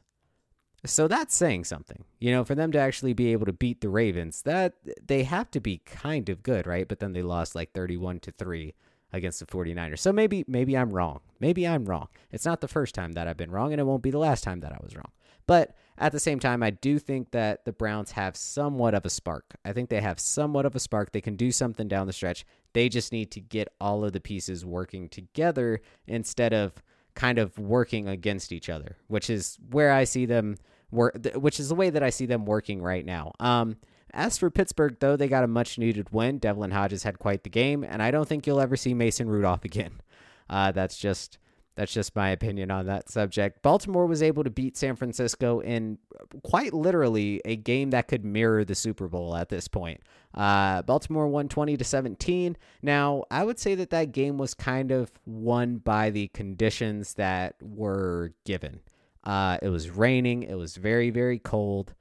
So 0.84 1.06
that's 1.06 1.34
saying 1.34 1.64
something. 1.64 2.04
You 2.18 2.32
know, 2.32 2.44
for 2.44 2.54
them 2.54 2.72
to 2.72 2.78
actually 2.78 3.12
be 3.12 3.32
able 3.32 3.46
to 3.46 3.52
beat 3.52 3.80
the 3.80 3.88
Ravens, 3.88 4.42
that 4.42 4.74
they 5.06 5.22
have 5.22 5.50
to 5.52 5.60
be 5.60 5.78
kind 5.78 6.28
of 6.28 6.42
good, 6.42 6.66
right? 6.66 6.88
But 6.88 6.98
then 6.98 7.12
they 7.12 7.22
lost 7.22 7.54
like 7.54 7.72
31 7.72 8.20
to 8.20 8.32
3 8.32 8.74
against 9.12 9.40
the 9.40 9.46
49ers. 9.46 9.98
So 9.98 10.12
maybe 10.12 10.44
maybe 10.46 10.76
I'm 10.76 10.90
wrong. 10.90 11.20
Maybe 11.40 11.66
I'm 11.66 11.84
wrong. 11.84 12.08
It's 12.30 12.44
not 12.44 12.60
the 12.60 12.68
first 12.68 12.94
time 12.94 13.12
that 13.12 13.26
I've 13.26 13.36
been 13.36 13.50
wrong, 13.50 13.72
and 13.72 13.80
it 13.80 13.84
won't 13.84 14.02
be 14.02 14.10
the 14.10 14.18
last 14.18 14.44
time 14.44 14.60
that 14.60 14.72
I 14.72 14.78
was 14.82 14.94
wrong. 14.94 15.10
But 15.46 15.74
at 15.98 16.12
the 16.12 16.20
same 16.20 16.40
time, 16.40 16.62
I 16.62 16.70
do 16.70 16.98
think 16.98 17.32
that 17.32 17.64
the 17.64 17.72
Browns 17.72 18.12
have 18.12 18.36
somewhat 18.36 18.94
of 18.94 19.04
a 19.04 19.10
spark. 19.10 19.56
I 19.64 19.72
think 19.72 19.90
they 19.90 20.00
have 20.00 20.20
somewhat 20.20 20.66
of 20.66 20.74
a 20.74 20.80
spark. 20.80 21.12
They 21.12 21.20
can 21.20 21.36
do 21.36 21.52
something 21.52 21.88
down 21.88 22.06
the 22.06 22.12
stretch. 22.12 22.44
They 22.72 22.88
just 22.88 23.12
need 23.12 23.30
to 23.32 23.40
get 23.40 23.68
all 23.80 24.04
of 24.04 24.12
the 24.12 24.20
pieces 24.20 24.64
working 24.64 25.08
together 25.08 25.80
instead 26.06 26.52
of 26.52 26.82
kind 27.14 27.38
of 27.38 27.58
working 27.58 28.08
against 28.08 28.52
each 28.52 28.70
other, 28.70 28.96
which 29.08 29.28
is 29.28 29.58
where 29.70 29.92
I 29.92 30.04
see 30.04 30.26
them 30.26 30.56
work, 30.90 31.16
which 31.34 31.60
is 31.60 31.68
the 31.68 31.74
way 31.74 31.90
that 31.90 32.02
I 32.02 32.10
see 32.10 32.26
them 32.26 32.46
working 32.46 32.80
right 32.80 33.04
now. 33.04 33.32
Um, 33.38 33.76
as 34.12 34.38
for 34.38 34.50
Pittsburgh, 34.50 34.96
though, 35.00 35.16
they 35.16 35.28
got 35.28 35.44
a 35.44 35.48
much 35.48 35.78
needed 35.78 36.12
win. 36.12 36.38
Devlin 36.38 36.70
Hodges 36.70 37.02
had 37.02 37.18
quite 37.18 37.44
the 37.44 37.50
game, 37.50 37.84
and 37.84 38.02
I 38.02 38.10
don't 38.10 38.28
think 38.28 38.46
you'll 38.46 38.60
ever 38.60 38.76
see 38.76 38.94
Mason 38.94 39.28
Rudolph 39.28 39.64
again. 39.64 40.00
Uh, 40.48 40.72
that's 40.72 40.98
just 40.98 41.38
that's 41.74 41.92
just 41.92 42.14
my 42.14 42.30
opinion 42.30 42.70
on 42.70 42.86
that 42.86 43.08
subject. 43.08 43.62
Baltimore 43.62 44.06
was 44.06 44.22
able 44.22 44.44
to 44.44 44.50
beat 44.50 44.76
San 44.76 44.94
Francisco 44.94 45.60
in 45.60 45.98
quite 46.42 46.74
literally 46.74 47.40
a 47.46 47.56
game 47.56 47.90
that 47.90 48.08
could 48.08 48.24
mirror 48.24 48.64
the 48.64 48.74
Super 48.74 49.08
Bowl 49.08 49.34
at 49.34 49.48
this 49.48 49.68
point. 49.68 50.02
Uh, 50.34 50.82
Baltimore 50.82 51.28
won 51.28 51.48
20 51.48 51.78
to 51.78 51.84
17. 51.84 52.56
Now, 52.82 53.24
I 53.30 53.44
would 53.44 53.58
say 53.58 53.74
that 53.76 53.90
that 53.90 54.12
game 54.12 54.36
was 54.36 54.52
kind 54.52 54.90
of 54.90 55.10
won 55.24 55.78
by 55.78 56.10
the 56.10 56.28
conditions 56.28 57.14
that 57.14 57.56
were 57.62 58.34
given. 58.44 58.80
Uh, 59.24 59.56
it 59.62 59.68
was 59.68 59.88
raining, 59.88 60.42
it 60.42 60.56
was 60.56 60.76
very, 60.76 61.10
very 61.10 61.38
cold. 61.38 61.94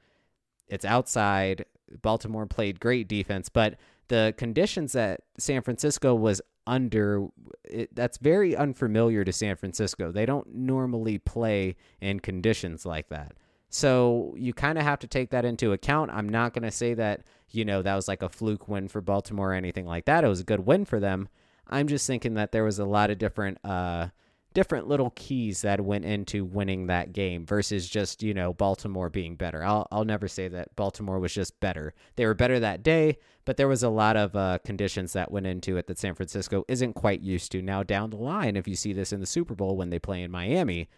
It's 0.67 0.85
outside. 0.85 1.65
Baltimore 2.01 2.45
played 2.45 2.79
great 2.79 3.07
defense, 3.07 3.49
but 3.49 3.75
the 4.07 4.33
conditions 4.37 4.93
that 4.93 5.21
San 5.37 5.61
Francisco 5.61 6.13
was 6.13 6.41
under 6.67 7.27
it, 7.63 7.93
that's 7.95 8.17
very 8.17 8.55
unfamiliar 8.55 9.23
to 9.23 9.33
San 9.33 9.55
Francisco. 9.55 10.11
They 10.11 10.25
don't 10.25 10.53
normally 10.53 11.17
play 11.17 11.75
in 11.99 12.19
conditions 12.19 12.85
like 12.85 13.09
that. 13.09 13.33
So 13.69 14.35
you 14.37 14.53
kind 14.53 14.77
of 14.77 14.83
have 14.83 14.99
to 14.99 15.07
take 15.07 15.29
that 15.29 15.45
into 15.45 15.71
account. 15.71 16.11
I'm 16.11 16.27
not 16.27 16.53
going 16.53 16.63
to 16.63 16.71
say 16.71 16.93
that, 16.95 17.21
you 17.49 17.63
know, 17.63 17.81
that 17.81 17.95
was 17.95 18.07
like 18.07 18.21
a 18.21 18.29
fluke 18.29 18.67
win 18.67 18.89
for 18.89 19.01
Baltimore 19.01 19.51
or 19.51 19.53
anything 19.53 19.85
like 19.85 20.05
that. 20.05 20.23
It 20.23 20.27
was 20.27 20.41
a 20.41 20.45
good 20.45 20.65
win 20.65 20.83
for 20.83 20.99
them. 20.99 21.29
I'm 21.67 21.87
just 21.87 22.05
thinking 22.05 22.33
that 22.33 22.51
there 22.51 22.65
was 22.65 22.79
a 22.79 22.85
lot 22.85 23.09
of 23.09 23.17
different 23.17 23.63
uh 23.63 24.07
different 24.53 24.87
little 24.87 25.11
keys 25.15 25.61
that 25.61 25.81
went 25.81 26.05
into 26.05 26.43
winning 26.43 26.87
that 26.87 27.13
game 27.13 27.45
versus 27.45 27.87
just, 27.87 28.21
you 28.21 28.33
know, 28.33 28.53
Baltimore 28.53 29.09
being 29.09 29.35
better. 29.35 29.63
I'll, 29.63 29.87
I'll 29.91 30.05
never 30.05 30.27
say 30.27 30.47
that 30.49 30.75
Baltimore 30.75 31.19
was 31.19 31.33
just 31.33 31.59
better. 31.59 31.93
They 32.15 32.25
were 32.25 32.33
better 32.33 32.59
that 32.59 32.83
day, 32.83 33.17
but 33.45 33.57
there 33.57 33.67
was 33.67 33.83
a 33.83 33.89
lot 33.89 34.17
of 34.17 34.35
uh, 34.35 34.59
conditions 34.65 35.13
that 35.13 35.31
went 35.31 35.47
into 35.47 35.77
it 35.77 35.87
that 35.87 35.99
San 35.99 36.15
Francisco 36.15 36.65
isn't 36.67 36.93
quite 36.93 37.21
used 37.21 37.51
to. 37.53 37.61
Now, 37.61 37.83
down 37.83 38.09
the 38.09 38.17
line, 38.17 38.55
if 38.55 38.67
you 38.67 38.75
see 38.75 38.93
this 38.93 39.13
in 39.13 39.19
the 39.19 39.25
Super 39.25 39.55
Bowl 39.55 39.77
when 39.77 39.89
they 39.89 39.99
play 39.99 40.21
in 40.21 40.31
Miami, 40.31 40.89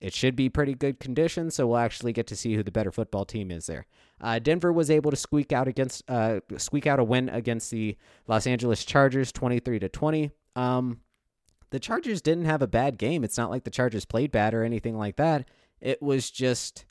it 0.00 0.14
should 0.14 0.36
be 0.36 0.48
pretty 0.48 0.74
good 0.74 1.00
conditions, 1.00 1.56
so 1.56 1.66
we'll 1.66 1.78
actually 1.78 2.12
get 2.12 2.28
to 2.28 2.36
see 2.36 2.54
who 2.54 2.62
the 2.62 2.70
better 2.70 2.92
football 2.92 3.24
team 3.24 3.50
is 3.50 3.66
there. 3.66 3.84
Uh, 4.20 4.38
Denver 4.38 4.72
was 4.72 4.92
able 4.92 5.10
to 5.10 5.16
squeak 5.16 5.50
out 5.50 5.66
against 5.66 6.08
uh, 6.08 6.38
squeak 6.56 6.86
out 6.86 7.00
a 7.00 7.04
win 7.04 7.28
against 7.30 7.72
the 7.72 7.96
Los 8.28 8.46
Angeles 8.46 8.84
Chargers, 8.84 9.32
twenty 9.32 9.58
three 9.58 9.80
to 9.80 9.88
twenty. 9.88 10.30
Um, 10.54 11.00
the 11.70 11.80
Chargers 11.80 12.20
didn't 12.22 12.46
have 12.46 12.62
a 12.62 12.66
bad 12.66 12.98
game. 12.98 13.24
It's 13.24 13.38
not 13.38 13.50
like 13.50 13.64
the 13.64 13.70
Chargers 13.70 14.04
played 14.04 14.30
bad 14.30 14.54
or 14.54 14.64
anything 14.64 14.96
like 14.96 15.16
that. 15.16 15.48
It 15.80 16.02
was 16.02 16.30
just 16.30 16.86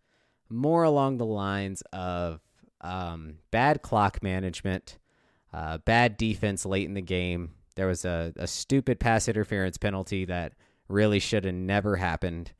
more 0.50 0.84
along 0.84 1.18
the 1.18 1.26
lines 1.26 1.82
of 1.94 2.40
um, 2.82 3.36
bad 3.52 3.82
clock 3.82 4.22
management, 4.22 4.98
uh, 5.54 5.80
bad 5.80 6.18
defense 6.18 6.66
late 6.66 6.88
in 6.88 6.94
the 6.94 7.02
game. 7.02 7.52
There 7.76 7.88
was 7.88 8.06
a, 8.06 8.34
a 8.38 8.48
stupid 8.48 9.00
pass 9.00 9.28
interference 9.28 9.78
penalty 9.78 10.26
that 10.26 10.54
really 10.88 11.20
should 11.20 11.46
have 11.46 11.54
never 11.54 11.98
happened. 11.98 12.54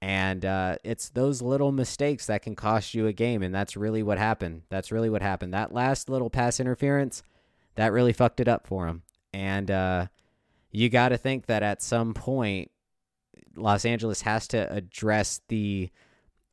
And 0.00 0.44
uh, 0.44 0.76
it's 0.84 1.08
those 1.10 1.40
little 1.40 1.72
mistakes 1.72 2.26
that 2.26 2.42
can 2.42 2.54
cost 2.54 2.94
you 2.94 3.06
a 3.06 3.12
game. 3.12 3.42
And 3.42 3.54
that's 3.54 3.76
really 3.76 4.02
what 4.02 4.18
happened. 4.18 4.62
That's 4.68 4.92
really 4.92 5.08
what 5.08 5.22
happened. 5.22 5.54
That 5.54 5.72
last 5.72 6.08
little 6.08 6.28
pass 6.28 6.60
interference, 6.60 7.22
that 7.76 7.92
really 7.92 8.12
fucked 8.12 8.40
it 8.40 8.48
up 8.48 8.66
for 8.66 8.86
him. 8.86 9.02
And 9.32 9.70
uh, 9.70 10.06
you 10.74 10.88
got 10.88 11.10
to 11.10 11.16
think 11.16 11.46
that 11.46 11.62
at 11.62 11.80
some 11.80 12.14
point 12.14 12.70
Los 13.54 13.84
Angeles 13.84 14.22
has 14.22 14.48
to 14.48 14.70
address 14.72 15.40
the 15.48 15.90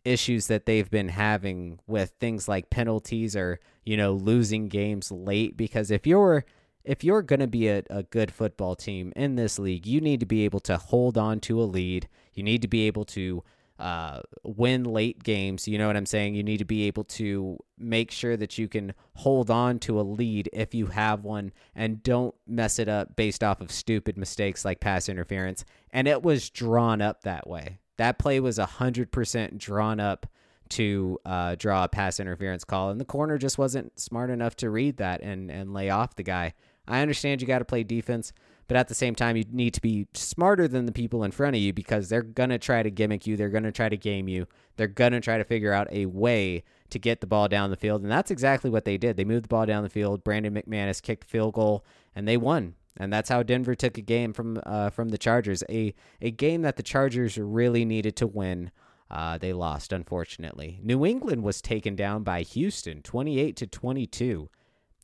issues 0.06 0.48
that 0.48 0.66
they've 0.66 0.90
been 0.90 1.10
having 1.10 1.80
with 1.88 2.12
things 2.20 2.48
like 2.48 2.70
penalties 2.70 3.36
or 3.36 3.60
you 3.84 3.98
know 3.98 4.14
losing 4.14 4.68
games 4.68 5.12
late. 5.12 5.58
Because 5.58 5.90
if 5.90 6.06
you're 6.06 6.46
if 6.84 7.04
you're 7.04 7.24
going 7.24 7.40
to 7.40 7.48
be 7.48 7.68
a, 7.68 7.84
a 7.90 8.04
good 8.04 8.32
football 8.32 8.76
team 8.76 9.12
in 9.16 9.36
this 9.36 9.60
league 9.60 9.86
you 9.86 10.02
need 10.02 10.20
to 10.20 10.26
be 10.26 10.46
able 10.46 10.60
to 10.60 10.78
hold 10.78 11.18
on 11.18 11.40
to 11.40 11.60
a 11.60 11.64
lead. 11.66 12.08
You 12.34 12.44
need 12.44 12.62
to 12.62 12.68
be 12.68 12.86
able 12.88 13.06
to 13.06 13.44
uh, 13.82 14.22
win 14.44 14.84
late 14.84 15.24
games. 15.24 15.68
You 15.68 15.80
know 15.80 15.88
what 15.88 15.98
I'm 15.98 16.06
saying? 16.06 16.36
You 16.36 16.44
need 16.44 16.60
to 16.60 16.66
be 16.66 16.84
able 16.84 17.04
to 17.06 17.58
make 17.80 18.12
sure 18.12 18.38
that 18.38 18.58
you 18.60 18.68
can 18.68 18.94
hold 19.16 19.50
on 19.50 19.80
to 19.80 20.00
a 20.00 20.04
lead 20.04 20.50
if 20.54 20.76
you 20.76 20.86
have 20.88 21.24
one 21.24 21.52
and 21.76 22.04
don't 22.04 22.36
mess 22.46 22.78
it 22.78 22.88
up 22.88 23.16
based 23.16 23.44
off 23.44 23.60
of 23.60 23.72
stupid 23.72 24.18
mistakes 24.18 24.64
like 24.64 24.80
pass 24.80 25.10
interference. 25.10 25.66
And 25.90 26.08
it 26.08 26.22
was 26.22 26.52
drawn 26.52 27.02
up 27.02 27.24
that 27.24 27.48
way. 27.48 27.80
That 27.98 28.20
play 28.20 28.40
was 28.40 28.60
100% 28.60 29.58
drawn 29.58 30.00
up 30.00 30.28
to 30.70 31.20
uh, 31.26 31.56
draw 31.56 31.84
a 31.84 31.90
pass 31.90 32.20
interference 32.20 32.64
call, 32.64 32.92
and 32.92 33.02
the 33.02 33.06
corner 33.06 33.38
just 33.38 33.58
wasn't 33.58 34.00
smart 34.00 34.30
enough 34.30 34.56
to 34.58 34.70
read 34.70 34.98
that 34.98 35.22
and, 35.22 35.52
and 35.52 35.74
lay 35.74 35.90
off 35.90 36.16
the 36.16 36.24
guy. 36.24 36.54
I 36.88 37.02
understand 37.02 37.42
you 37.42 37.48
got 37.48 37.60
to 37.60 37.66
play 37.66 37.84
defense. 37.84 38.32
But 38.72 38.78
at 38.78 38.88
the 38.88 38.96
same 38.96 39.16
time, 39.16 39.36
you 39.36 39.44
need 39.52 39.74
to 39.74 39.82
be 39.82 40.08
smarter 40.14 40.66
than 40.66 40.86
the 40.86 40.94
people 40.94 41.26
in 41.26 41.32
front 41.32 41.58
of 41.58 41.62
you 41.62 41.74
because 41.74 42.08
they're 42.08 42.22
going 42.22 42.52
to 42.52 42.58
try 42.58 42.82
to 42.82 42.90
gimmick 42.90 43.28
you. 43.28 43.36
They're 43.36 43.50
going 43.50 43.66
to 43.66 43.72
try 43.74 43.90
to 43.90 43.98
game 43.98 44.30
you. 44.30 44.48
They're 44.78 44.88
going 44.88 45.12
to 45.12 45.20
try 45.20 45.38
to 45.38 45.44
figure 45.44 45.74
out 45.74 45.90
a 45.92 46.06
way 46.06 46.64
to 46.90 46.98
get 46.98 47.20
the 47.20 47.28
ball 47.28 47.50
down 47.50 47.70
the 47.70 47.76
field. 47.76 48.02
And 48.02 48.10
that's 48.10 48.32
exactly 48.32 48.70
what 48.70 48.86
they 48.86 48.98
did. 48.98 49.18
They 49.18 49.26
moved 49.26 49.44
the 49.44 49.50
ball 49.50 49.66
down 49.66 49.84
the 49.84 49.90
field. 49.90 50.24
Brandon 50.24 50.54
McManus 50.54 51.02
kicked 51.02 51.26
field 51.26 51.54
goal, 51.54 51.84
and 52.16 52.26
they 52.26 52.38
won. 52.38 52.76
And 52.96 53.12
that's 53.12 53.28
how 53.28 53.44
Denver 53.44 53.76
took 53.76 53.98
a 53.98 54.02
game 54.02 54.32
from 54.32 54.62
uh, 54.66 54.90
from 54.90 55.10
the 55.10 55.18
Chargers. 55.18 55.66
A 55.70 55.94
a 56.22 56.32
game 56.32 56.62
that 56.62 56.78
the 56.78 56.84
Chargers 56.84 57.38
really 57.38 57.84
needed 57.84 58.16
to 58.16 58.26
win. 58.28 58.72
Uh, 59.10 59.38
they 59.38 59.52
lost, 59.52 59.92
unfortunately. 59.92 60.80
New 60.82 61.06
England 61.06 61.44
was 61.44 61.62
taken 61.62 61.98
down 61.98 62.24
by 62.24 62.44
Houston, 62.44 63.02
28 63.02 63.58
to 63.58 63.68
22. 63.68 64.50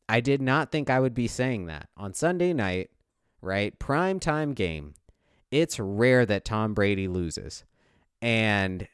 I 0.08 0.22
did 0.22 0.42
not 0.42 0.72
think 0.72 0.90
I 0.90 1.02
would 1.02 1.14
be 1.14 1.28
saying 1.28 1.66
that 1.66 1.90
on 1.98 2.14
Sunday 2.14 2.54
night 2.54 2.92
right? 3.48 3.78
Prime 3.80 4.20
time 4.20 4.54
game. 4.54 4.94
It's 5.50 5.80
rare 5.80 6.26
that 6.26 6.46
Tom 6.46 6.74
Brady 6.74 7.08
loses. 7.08 7.64
And 8.22 8.88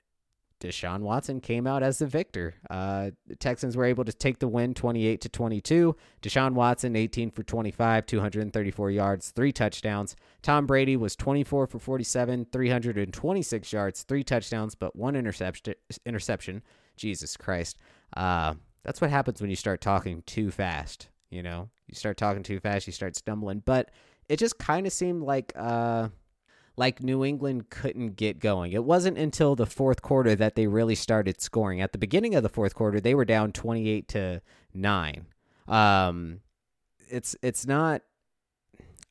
Deshaun 0.63 1.01
Watson 1.01 1.41
came 1.41 1.67
out 1.67 1.83
as 1.83 2.00
the 2.00 2.07
victor. 2.07 2.53
Uh, 2.69 3.12
the 3.27 3.36
Texans 3.36 3.75
were 3.75 3.83
able 3.83 4.05
to 4.05 4.13
take 4.13 4.39
the 4.39 4.48
win 4.48 4.74
28 4.74 5.19
to 5.22 5.29
22. 5.29 5.95
Deshaun 6.22 6.53
Watson 6.53 6.95
18 6.95 7.31
for 7.31 7.43
25, 7.43 8.05
234 8.05 8.91
yards, 8.91 9.31
three 9.31 9.51
touchdowns. 9.51 10.15
Tom 10.41 10.65
Brady 10.65 10.95
was 10.95 11.17
24 11.17 11.67
for 11.67 11.79
47, 11.79 12.48
326 12.51 13.74
yards, 13.74 14.03
three 14.03 14.24
touchdowns, 14.24 14.75
but 14.75 14.95
one 14.95 15.15
interception. 15.15 15.74
Interception. 16.05 16.62
Jesus 16.95 17.36
Christ. 17.36 17.77
Uh, 18.15 18.53
that's 18.83 19.01
what 19.01 19.10
happens 19.10 19.41
when 19.41 19.50
you 19.50 19.55
start 19.55 19.81
talking 19.81 20.24
too 20.25 20.51
fast. 20.51 21.10
You 21.29 21.41
know, 21.41 21.69
you 21.88 21.95
start 21.95 22.17
talking 22.17 22.43
too 22.43 22.60
fast, 22.60 22.86
you 22.86 22.93
start 22.93 23.15
stumbling. 23.15 23.63
But 23.65 23.89
it 24.30 24.38
just 24.38 24.58
kind 24.58 24.88
of 24.88 24.94
seemed 24.94 25.24
like 25.24 25.53
uh 25.56 26.10
like 26.75 27.03
New 27.03 27.24
England 27.24 27.70
couldn't 27.70 28.15
get 28.15 28.39
going. 28.39 28.72
It 28.72 28.84
wasn't 28.84 29.20
until 29.20 29.56
the 29.56 29.68
fourth 29.68 30.01
quarter 30.01 30.36
that 30.36 30.56
they 30.56 30.65
really 30.65 30.96
started 30.96 31.39
scoring. 31.39 31.82
At 31.82 31.92
the 31.92 32.00
beginning 32.00 32.34
of 32.34 32.42
the 32.42 32.50
fourth 32.50 32.74
quarter, 32.74 33.00
they 33.00 33.13
were 33.13 33.25
down 33.25 33.51
28 33.51 34.08
to 34.10 34.42
9. 34.74 35.25
Um 35.68 36.39
it's 37.10 37.36
it's 37.42 37.65
not 37.65 38.01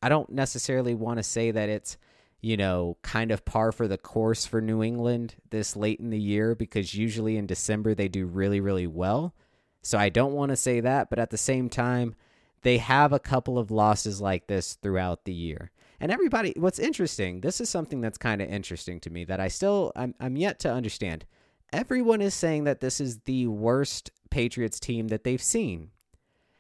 I 0.03 0.09
don't 0.09 0.31
necessarily 0.31 0.95
want 0.95 1.19
to 1.19 1.23
say 1.23 1.53
that 1.53 1.69
it's 1.69 1.97
you 2.43 2.57
know, 2.57 2.99
kind 3.03 3.31
of 3.31 3.45
par 3.45 3.71
for 3.71 3.87
the 3.87 3.97
course 3.97 4.45
for 4.45 4.61
New 4.61 4.83
England 4.83 5.37
this 5.51 5.77
late 5.77 6.01
in 6.01 6.11
the 6.11 6.19
year 6.19 6.57
because 6.57 6.93
usually 6.93 7.37
in 7.37 7.47
December 7.47 7.95
they 7.95 8.09
do 8.09 8.27
really, 8.27 8.61
really 8.61 8.89
well. 8.89 9.33
So 9.81 9.97
I 9.97 10.09
don't 10.09 10.33
want 10.33 10.51
to 10.51 10.57
say 10.57 10.81
that, 10.81 11.09
but 11.09 11.21
at 11.21 11.31
the 11.31 11.39
same 11.39 11.69
time, 11.69 12.17
they 12.63 12.79
have 12.79 13.13
a 13.13 13.19
couple 13.19 13.59
of 13.59 13.71
losses 13.71 14.21
like 14.21 14.47
this 14.47 14.75
throughout 14.75 15.25
the 15.25 15.33
year. 15.33 15.71
And 16.01 16.11
everybody, 16.11 16.53
what's 16.57 16.79
interesting, 16.79 17.41
this 17.41 17.61
is 17.61 17.69
something 17.69 18.01
that's 18.01 18.19
kind 18.19 18.43
of 18.43 18.49
interesting 18.49 18.99
to 19.01 19.11
me 19.11 19.25
that 19.25 19.41
I 19.41 19.49
still, 19.49 19.93
I'm, 19.95 20.15
I'm 20.19 20.37
yet 20.37 20.59
to 20.61 20.73
understand. 20.73 21.25
Everyone 21.73 22.21
is 22.21 22.35
saying 22.35 22.65
that 22.65 22.81
this 22.81 23.01
is 23.01 23.21
the 23.21 23.47
worst 23.47 24.11
Patriots 24.31 24.81
team 24.81 25.09
that 25.09 25.25
they've 25.25 25.43
seen. 25.43 25.91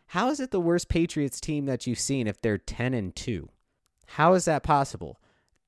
How 0.07 0.29
is 0.31 0.41
it 0.41 0.51
the 0.51 0.61
worst 0.61 0.89
Patriots 0.89 1.41
team 1.41 1.67
that 1.67 1.87
you've 1.87 1.99
seen 1.99 2.27
if 2.27 2.41
they're 2.41 2.59
10 2.59 2.95
and 2.95 3.17
2? 3.17 3.49
How 4.07 4.35
is 4.35 4.45
that 4.45 4.63
possible? 4.63 5.19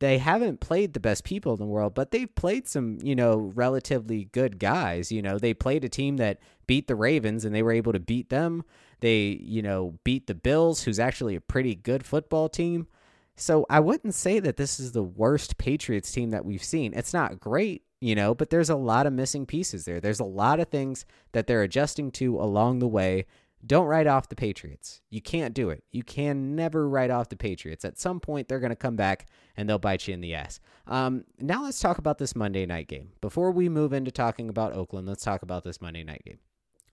They 0.01 0.19
haven't 0.19 0.61
played 0.61 0.93
the 0.93 1.01
best 1.01 1.25
people 1.25 1.53
in 1.53 1.61
the 1.61 1.67
world, 1.67 1.95
but 1.95 2.11
they've 2.11 2.35
played 2.35 2.67
some, 2.69 2.99
you 3.03 3.15
know, 3.15 3.37
relatively 3.37 4.25
good 4.33 4.59
guys. 4.59 5.13
You 5.13 5.23
know, 5.23 5.39
they 5.39 5.55
played 5.55 5.85
a 5.85 5.89
team 5.89 6.17
that 6.17 6.41
beat 6.67 6.89
the 6.89 6.97
Ravens 6.97 7.45
and 7.45 7.55
they 7.55 7.63
were 7.63 7.73
able 7.73 7.93
to 7.93 8.01
beat 8.01 8.29
them. 8.29 8.65
They, 9.01 9.39
you 9.43 9.63
know, 9.63 9.99
beat 10.03 10.27
the 10.27 10.35
Bills, 10.35 10.83
who's 10.83 10.99
actually 10.99 11.37
a 11.37 11.41
pretty 11.41 11.75
good 11.75 12.05
football 12.05 12.49
team. 12.49 12.89
So 13.37 13.67
I 13.69 13.81
wouldn't 13.81 14.15
say 14.15 14.41
that 14.41 14.57
this 14.57 14.79
is 14.79 14.93
the 14.93 15.03
worst 15.03 15.59
Patriots 15.59 16.13
team 16.13 16.31
that 16.31 16.45
we've 16.45 16.63
seen. 16.63 16.95
It's 16.95 17.13
not 17.13 17.41
great, 17.41 17.83
you 18.01 18.15
know, 18.15 18.35
but 18.35 18.51
there's 18.51 18.71
a 18.71 18.77
lot 18.77 19.07
of 19.07 19.13
missing 19.13 19.47
pieces 19.47 19.85
there. 19.85 20.01
There's 20.01 20.21
a 20.21 20.25
lot 20.25 20.61
of 20.61 20.69
things 20.69 21.05
that 21.33 21.47
they're 21.47 21.63
adjusting 21.63 22.11
to 22.13 22.39
along 22.39 22.79
the 22.79 22.89
way. 22.89 23.27
Don't 23.67 23.87
write 23.87 24.07
off 24.07 24.29
the 24.29 24.37
Patriots. 24.37 25.01
You 25.11 25.23
can't 25.23 25.55
do 25.55 25.71
it. 25.71 25.85
You 25.91 26.03
can 26.03 26.55
never 26.55 26.89
write 26.89 27.11
off 27.11 27.31
the 27.31 27.37
Patriots. 27.37 27.85
At 27.85 27.99
some 27.99 28.21
point, 28.21 28.49
they're 28.49 28.61
going 28.61 28.71
to 28.71 28.77
come 28.77 28.97
back 28.97 29.27
and 29.57 29.69
they'll 29.69 29.79
bite 29.79 30.07
you 30.07 30.15
in 30.15 30.21
the 30.21 30.35
ass. 30.35 30.61
Um, 30.87 31.25
now 31.39 31.63
let's 31.63 31.81
talk 31.81 31.99
about 31.99 32.19
this 32.19 32.37
Monday 32.37 32.67
night 32.67 32.89
game. 32.89 33.13
Before 33.21 33.51
we 33.51 33.69
move 33.69 33.93
into 33.93 34.11
talking 34.11 34.49
about 34.49 34.75
Oakland, 34.75 35.09
let's 35.09 35.25
talk 35.25 35.43
about 35.43 35.65
this 35.65 35.81
Monday 35.81 36.05
night 36.05 36.23
game. 36.25 36.39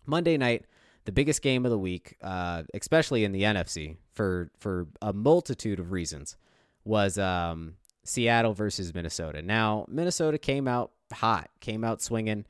Monday 0.06 0.38
night, 0.38 0.66
the 1.06 1.12
biggest 1.12 1.42
game 1.42 1.66
of 1.66 1.72
the 1.72 1.80
week, 1.80 2.16
uh, 2.22 2.64
especially 2.74 3.24
in 3.24 3.32
the 3.32 3.44
NFC 3.44 3.98
for 4.14 4.52
for 4.60 4.88
a 5.02 5.14
multitude 5.14 5.80
of 5.80 5.92
reasons, 5.92 6.38
was 6.84 7.18
um, 7.18 7.76
Seattle 8.04 8.54
versus 8.54 8.94
Minnesota. 8.94 9.42
Now 9.42 9.86
Minnesota 9.88 10.38
came 10.38 10.68
out 10.68 10.92
hot, 11.12 11.50
came 11.60 11.84
out 11.84 12.02
swinging, 12.02 12.46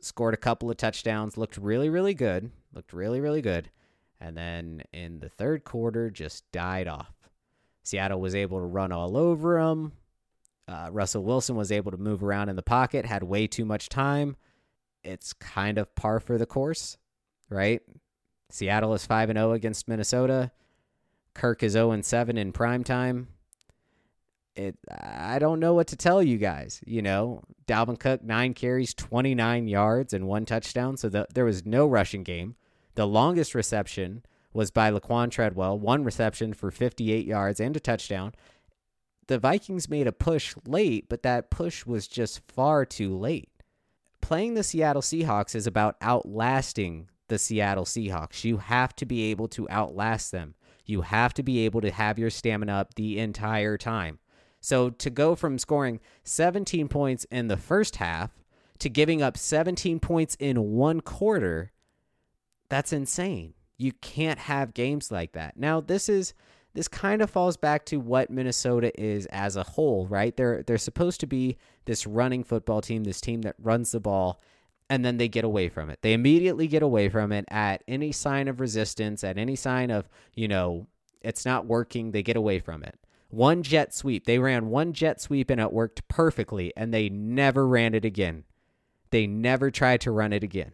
scored 0.00 0.34
a 0.34 0.38
couple 0.38 0.70
of 0.70 0.76
touchdowns, 0.76 1.36
looked 1.36 1.56
really 1.56 1.88
really 1.88 2.14
good, 2.14 2.50
looked 2.74 2.92
really 2.92 3.20
really 3.20 3.42
good, 3.42 3.70
and 4.20 4.36
then 4.36 4.82
in 4.92 5.20
the 5.20 5.28
third 5.28 5.64
quarter 5.64 6.10
just 6.10 6.50
died 6.52 6.88
off. 6.88 7.14
Seattle 7.82 8.20
was 8.20 8.34
able 8.34 8.58
to 8.58 8.66
run 8.66 8.92
all 8.92 9.16
over 9.16 9.62
them. 9.62 9.92
Uh, 10.66 10.88
Russell 10.90 11.22
Wilson 11.22 11.56
was 11.56 11.70
able 11.70 11.90
to 11.90 11.98
move 11.98 12.24
around 12.24 12.48
in 12.48 12.56
the 12.56 12.62
pocket, 12.62 13.04
had 13.04 13.22
way 13.22 13.46
too 13.46 13.66
much 13.66 13.90
time. 13.90 14.36
It's 15.02 15.34
kind 15.34 15.76
of 15.76 15.94
par 15.94 16.18
for 16.18 16.38
the 16.38 16.46
course 16.46 16.96
right? 17.48 17.80
Seattle 18.50 18.94
is 18.94 19.06
5 19.06 19.30
and 19.30 19.38
0 19.38 19.52
against 19.52 19.88
Minnesota. 19.88 20.50
Kirk 21.34 21.62
is 21.62 21.72
0 21.72 21.92
and 21.92 22.04
7 22.04 22.36
in 22.36 22.52
prime 22.52 22.84
time. 22.84 23.28
It 24.54 24.76
I 24.88 25.40
don't 25.40 25.58
know 25.58 25.74
what 25.74 25.88
to 25.88 25.96
tell 25.96 26.22
you 26.22 26.38
guys, 26.38 26.80
you 26.86 27.02
know. 27.02 27.42
Dalvin 27.66 27.98
Cook 27.98 28.22
9 28.22 28.54
carries, 28.54 28.94
29 28.94 29.66
yards 29.66 30.12
and 30.12 30.28
one 30.28 30.44
touchdown, 30.44 30.96
so 30.96 31.08
the, 31.08 31.26
there 31.34 31.44
was 31.44 31.64
no 31.64 31.86
rushing 31.86 32.22
game. 32.22 32.54
The 32.94 33.06
longest 33.06 33.54
reception 33.54 34.24
was 34.52 34.70
by 34.70 34.90
Laquon 34.90 35.30
Treadwell, 35.30 35.78
one 35.78 36.04
reception 36.04 36.52
for 36.52 36.70
58 36.70 37.26
yards 37.26 37.60
and 37.60 37.76
a 37.76 37.80
touchdown. 37.80 38.32
The 39.26 39.38
Vikings 39.38 39.88
made 39.88 40.06
a 40.06 40.12
push 40.12 40.54
late, 40.66 41.08
but 41.08 41.22
that 41.22 41.50
push 41.50 41.86
was 41.86 42.06
just 42.06 42.40
far 42.46 42.84
too 42.84 43.16
late. 43.16 43.48
Playing 44.20 44.54
the 44.54 44.62
Seattle 44.62 45.02
Seahawks 45.02 45.54
is 45.54 45.66
about 45.66 45.96
outlasting 46.00 47.08
the 47.28 47.38
Seattle 47.38 47.84
Seahawks. 47.84 48.44
You 48.44 48.58
have 48.58 48.94
to 48.96 49.06
be 49.06 49.30
able 49.30 49.48
to 49.48 49.68
outlast 49.70 50.30
them. 50.30 50.54
You 50.86 51.02
have 51.02 51.34
to 51.34 51.42
be 51.42 51.64
able 51.64 51.80
to 51.80 51.90
have 51.90 52.18
your 52.18 52.30
stamina 52.30 52.72
up 52.72 52.94
the 52.94 53.18
entire 53.18 53.76
time. 53.76 54.18
So 54.60 54.90
to 54.90 55.10
go 55.10 55.34
from 55.34 55.58
scoring 55.58 56.00
17 56.22 56.88
points 56.88 57.26
in 57.30 57.48
the 57.48 57.56
first 57.56 57.96
half 57.96 58.30
to 58.78 58.88
giving 58.88 59.22
up 59.22 59.36
17 59.36 60.00
points 60.00 60.36
in 60.38 60.72
one 60.72 61.00
quarter, 61.00 61.72
that's 62.68 62.92
insane. 62.92 63.54
You 63.76 63.92
can't 63.92 64.38
have 64.38 64.74
games 64.74 65.10
like 65.10 65.32
that. 65.32 65.56
Now, 65.56 65.80
this 65.80 66.08
is 66.08 66.34
this 66.74 66.88
kind 66.88 67.22
of 67.22 67.30
falls 67.30 67.56
back 67.56 67.86
to 67.86 67.98
what 67.98 68.30
Minnesota 68.30 68.90
is 69.00 69.26
as 69.26 69.56
a 69.56 69.62
whole, 69.62 70.06
right? 70.06 70.36
They're 70.36 70.62
they're 70.62 70.78
supposed 70.78 71.20
to 71.20 71.26
be 71.26 71.56
this 71.84 72.06
running 72.06 72.44
football 72.44 72.80
team, 72.80 73.04
this 73.04 73.20
team 73.20 73.42
that 73.42 73.56
runs 73.58 73.92
the 73.92 74.00
ball 74.00 74.40
and 74.90 75.04
then 75.04 75.16
they 75.16 75.28
get 75.28 75.44
away 75.44 75.68
from 75.68 75.90
it. 75.90 76.00
They 76.02 76.12
immediately 76.12 76.66
get 76.66 76.82
away 76.82 77.08
from 77.08 77.32
it 77.32 77.44
at 77.48 77.82
any 77.88 78.12
sign 78.12 78.48
of 78.48 78.60
resistance, 78.60 79.24
at 79.24 79.38
any 79.38 79.56
sign 79.56 79.90
of, 79.90 80.08
you 80.34 80.48
know, 80.48 80.86
it's 81.20 81.46
not 81.46 81.66
working, 81.66 82.10
they 82.10 82.22
get 82.22 82.36
away 82.36 82.58
from 82.58 82.82
it. 82.82 82.98
One 83.28 83.62
jet 83.62 83.94
sweep. 83.94 84.26
They 84.26 84.38
ran 84.38 84.68
one 84.68 84.92
jet 84.92 85.20
sweep 85.20 85.50
and 85.50 85.60
it 85.60 85.72
worked 85.72 86.06
perfectly, 86.06 86.72
and 86.76 86.92
they 86.92 87.08
never 87.08 87.66
ran 87.66 87.94
it 87.94 88.04
again. 88.04 88.44
They 89.10 89.26
never 89.26 89.70
tried 89.70 90.02
to 90.02 90.10
run 90.10 90.32
it 90.32 90.44
again. 90.44 90.72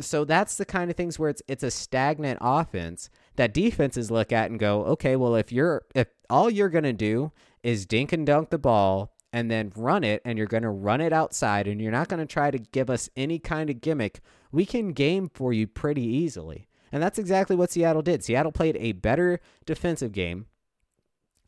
So 0.00 0.24
that's 0.24 0.56
the 0.56 0.64
kind 0.64 0.90
of 0.90 0.96
things 0.96 1.18
where 1.18 1.30
it's 1.30 1.42
it's 1.48 1.62
a 1.62 1.70
stagnant 1.70 2.38
offense 2.40 3.10
that 3.36 3.54
defenses 3.54 4.10
look 4.10 4.32
at 4.32 4.50
and 4.50 4.58
go, 4.58 4.84
okay, 4.84 5.16
well 5.16 5.34
if 5.34 5.52
you're 5.52 5.82
if 5.94 6.08
all 6.30 6.50
you're 6.50 6.68
gonna 6.68 6.92
do 6.92 7.32
is 7.62 7.86
dink 7.86 8.12
and 8.12 8.26
dunk 8.26 8.50
the 8.50 8.58
ball 8.58 9.12
and 9.32 9.50
then 9.50 9.72
run 9.76 10.04
it 10.04 10.22
and 10.24 10.38
you're 10.38 10.46
to 10.62 10.70
run 10.70 11.00
it 11.00 11.12
outside 11.12 11.66
and 11.66 11.80
you're 11.80 11.92
not 11.92 12.08
to 12.20 12.26
try 12.26 12.50
to 12.50 12.58
give 12.58 12.88
us 12.88 13.10
any 13.16 13.38
kind 13.38 13.68
of 13.70 13.80
gimmick, 13.80 14.20
we 14.52 14.64
can 14.64 14.92
game 14.92 15.28
for 15.28 15.52
you 15.52 15.66
pretty 15.66 16.02
easily. 16.02 16.68
And 16.90 17.02
that's 17.02 17.18
exactly 17.18 17.54
what 17.54 17.70
Seattle 17.70 18.02
did. 18.02 18.24
Seattle 18.24 18.52
played 18.52 18.76
a 18.80 18.92
better 18.92 19.40
defensive 19.66 20.12
game. 20.12 20.46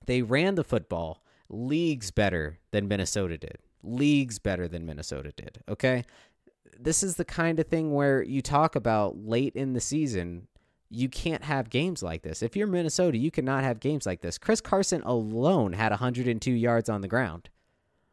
They 0.06 0.22
ran 0.22 0.54
the 0.54 0.64
football 0.64 1.24
leagues 1.48 2.10
better 2.10 2.58
than 2.70 2.88
Minnesota 2.88 3.38
did. 3.38 3.58
Leagues 3.82 4.38
better 4.38 4.68
than 4.68 4.84
Minnesota 4.84 5.32
did. 5.34 5.62
Okay. 5.68 6.04
This 6.82 7.02
is 7.02 7.16
the 7.16 7.24
kind 7.24 7.60
of 7.60 7.66
thing 7.66 7.92
where 7.92 8.22
you 8.22 8.40
talk 8.40 8.74
about 8.74 9.18
late 9.18 9.54
in 9.54 9.74
the 9.74 9.80
season, 9.80 10.48
you 10.88 11.08
can't 11.08 11.44
have 11.44 11.68
games 11.68 12.02
like 12.02 12.22
this. 12.22 12.42
If 12.42 12.56
you're 12.56 12.66
Minnesota, 12.66 13.18
you 13.18 13.30
cannot 13.30 13.64
have 13.64 13.80
games 13.80 14.06
like 14.06 14.22
this. 14.22 14.38
Chris 14.38 14.62
Carson 14.62 15.02
alone 15.02 15.74
had 15.74 15.90
102 15.90 16.50
yards 16.50 16.88
on 16.88 17.02
the 17.02 17.08
ground. 17.08 17.50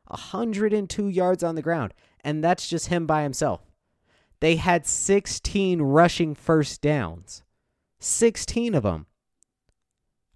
102 0.07 1.07
yards 1.07 1.43
on 1.43 1.55
the 1.55 1.61
ground, 1.61 1.93
and 2.23 2.43
that's 2.43 2.69
just 2.69 2.87
him 2.87 3.05
by 3.05 3.23
himself. 3.23 3.61
They 4.39 4.57
had 4.57 4.85
16 4.85 5.81
rushing 5.81 6.35
first 6.35 6.81
downs. 6.81 7.43
16 7.99 8.75
of 8.75 8.83
them. 8.83 9.07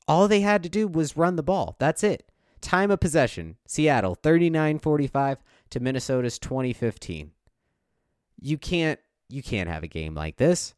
All 0.08 0.28
they 0.28 0.42
had 0.42 0.64
to 0.64 0.70
do 0.70 0.88
was 0.88 1.16
run 1.16 1.36
the 1.36 1.44
ball. 1.44 1.76
That's 1.80 2.04
it. 2.04 2.30
Time 2.60 2.92
of 2.92 3.00
possession 3.00 3.58
Seattle 3.66 4.16
39 4.16 4.80
45 4.80 5.44
to 5.70 5.80
Minnesota's 5.80 6.38
2015. 6.40 7.32
You 8.42 8.58
can't 8.58 9.00
you 9.30 9.42
can't 9.42 9.70
have 9.70 9.84
a 9.84 9.88
game 9.88 10.14
like 10.14 10.38
this. 10.38 10.74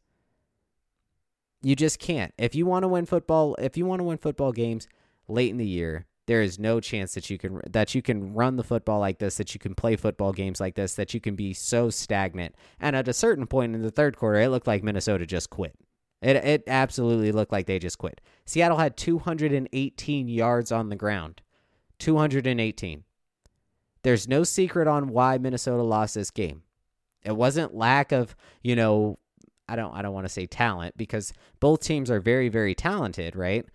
You 1.62 1.74
just 1.74 1.98
can't. 1.98 2.32
If 2.38 2.54
you 2.54 2.66
want 2.66 2.82
to 2.82 2.88
win 2.88 3.06
football, 3.06 3.56
if 3.58 3.76
you 3.76 3.86
want 3.86 4.00
to 4.00 4.04
win 4.04 4.18
football 4.18 4.52
games 4.52 4.86
late 5.28 5.50
in 5.50 5.56
the 5.56 5.66
year, 5.66 6.06
there 6.26 6.42
is 6.42 6.58
no 6.58 6.80
chance 6.80 7.14
that 7.14 7.28
you 7.30 7.38
can 7.38 7.60
that 7.68 7.94
you 7.94 8.02
can 8.02 8.34
run 8.34 8.56
the 8.56 8.64
football 8.64 9.00
like 9.00 9.18
this 9.18 9.36
that 9.36 9.54
you 9.54 9.60
can 9.60 9.74
play 9.74 9.96
football 9.96 10.32
games 10.32 10.60
like 10.60 10.74
this 10.74 10.94
that 10.94 11.14
you 11.14 11.20
can 11.20 11.34
be 11.34 11.52
so 11.52 11.90
stagnant. 11.90 12.54
And 12.80 12.94
at 12.94 13.08
a 13.08 13.12
certain 13.12 13.46
point 13.46 13.74
in 13.74 13.82
the 13.82 13.90
third 13.90 14.16
quarter 14.16 14.40
it 14.40 14.48
looked 14.48 14.66
like 14.66 14.82
minnesota 14.82 15.26
just 15.26 15.50
quit. 15.50 15.74
It, 16.22 16.36
it 16.36 16.64
absolutely 16.66 17.32
looked 17.32 17.52
like 17.52 17.66
they 17.66 17.78
just 17.78 17.98
quit. 17.98 18.22
Seattle 18.46 18.78
had 18.78 18.96
218 18.96 20.28
yards 20.28 20.72
on 20.72 20.88
the 20.88 20.96
ground. 20.96 21.42
218 21.98 23.04
there's 24.02 24.28
no 24.28 24.42
secret 24.42 24.86
on 24.86 25.08
why 25.08 25.38
minnesota 25.38 25.82
lost 25.82 26.14
this 26.16 26.30
game 26.30 26.62
it 27.24 27.36
wasn't 27.36 27.74
lack 27.74 28.12
of 28.12 28.36
you 28.62 28.76
know 28.76 29.18
i 29.68 29.76
don't 29.76 29.94
i 29.94 30.02
don't 30.02 30.14
want 30.14 30.26
to 30.26 30.32
say 30.32 30.46
talent 30.46 30.96
because 30.96 31.32
both 31.60 31.80
teams 31.80 32.10
are 32.10 32.20
very 32.20 32.48
very 32.48 32.74
talented 32.74 33.34
right 33.34 33.66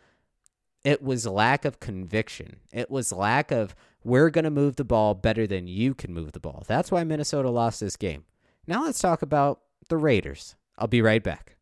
it 0.84 1.02
was 1.02 1.26
lack 1.26 1.66
of 1.66 1.80
conviction. 1.80 2.58
It 2.72 2.90
was 2.90 3.12
lack 3.12 3.52
of 3.52 3.76
we're 4.04 4.30
going 4.30 4.46
to 4.46 4.52
move 4.52 4.78
the 4.78 4.86
ball 4.86 5.14
better 5.14 5.46
than 5.46 5.68
you 5.68 5.94
can 5.94 6.14
move 6.14 6.32
the 6.32 6.40
ball. 6.40 6.64
That's 6.68 6.92
why 6.92 7.04
Minnesota 7.04 7.50
lost 7.50 7.80
this 7.80 7.98
game. 7.98 8.24
Now 8.66 8.84
let's 8.84 9.00
talk 9.00 9.22
about 9.22 9.62
the 9.90 9.98
Raiders. 9.98 10.56
I'll 10.78 10.88
be 10.88 11.02
right 11.02 11.24
back. 11.24 11.58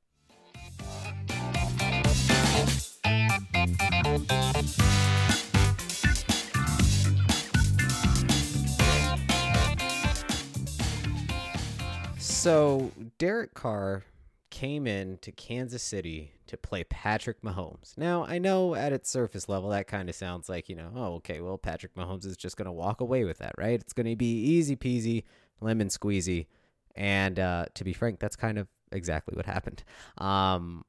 So, 12.47 12.93
Derek 13.17 13.53
Carr 13.55 14.05
came 14.51 14.87
in 14.87 15.17
to 15.17 15.33
Kansas 15.33 15.83
City 15.83 16.31
to 16.45 16.55
play 16.55 16.85
Patrick 16.85 17.41
Mahomes. 17.41 17.97
Now, 17.97 18.23
I 18.23 18.37
know 18.37 18.73
at 18.73 18.93
its 18.93 19.09
surface 19.09 19.49
level 19.49 19.71
that 19.71 19.87
kind 19.87 20.07
of 20.07 20.15
sounds 20.15 20.47
like, 20.47 20.69
you 20.69 20.75
know, 20.77 20.89
oh, 20.95 21.15
okay, 21.15 21.41
well, 21.41 21.57
Patrick 21.57 21.93
Mahomes 21.95 22.25
is 22.25 22.37
just 22.37 22.55
going 22.55 22.67
to 22.67 22.71
walk 22.71 23.01
away 23.01 23.25
with 23.25 23.39
that, 23.39 23.55
right? 23.57 23.77
It's 23.77 23.91
going 23.91 24.09
to 24.09 24.15
be 24.15 24.31
easy 24.31 24.77
peasy, 24.77 25.25
lemon 25.59 25.89
squeezy. 25.89 26.47
And 26.95 27.37
uh, 27.37 27.65
to 27.73 27.83
be 27.83 27.91
frank, 27.91 28.19
that's 28.19 28.37
kind 28.37 28.57
of 28.57 28.69
exactly 28.93 29.35
what 29.35 29.45
happened. 29.45 29.83
Um, 30.17 30.85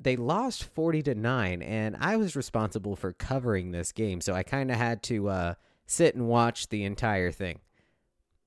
they 0.00 0.16
lost 0.16 0.64
40 0.64 1.04
to 1.04 1.14
9, 1.14 1.62
and 1.62 1.96
I 2.00 2.16
was 2.16 2.34
responsible 2.34 2.96
for 2.96 3.12
covering 3.12 3.70
this 3.70 3.92
game, 3.92 4.20
so 4.20 4.34
I 4.34 4.42
kind 4.42 4.72
of 4.72 4.76
had 4.76 5.04
to 5.04 5.28
uh, 5.28 5.54
sit 5.86 6.16
and 6.16 6.26
watch 6.26 6.68
the 6.68 6.82
entire 6.82 7.30
thing 7.30 7.60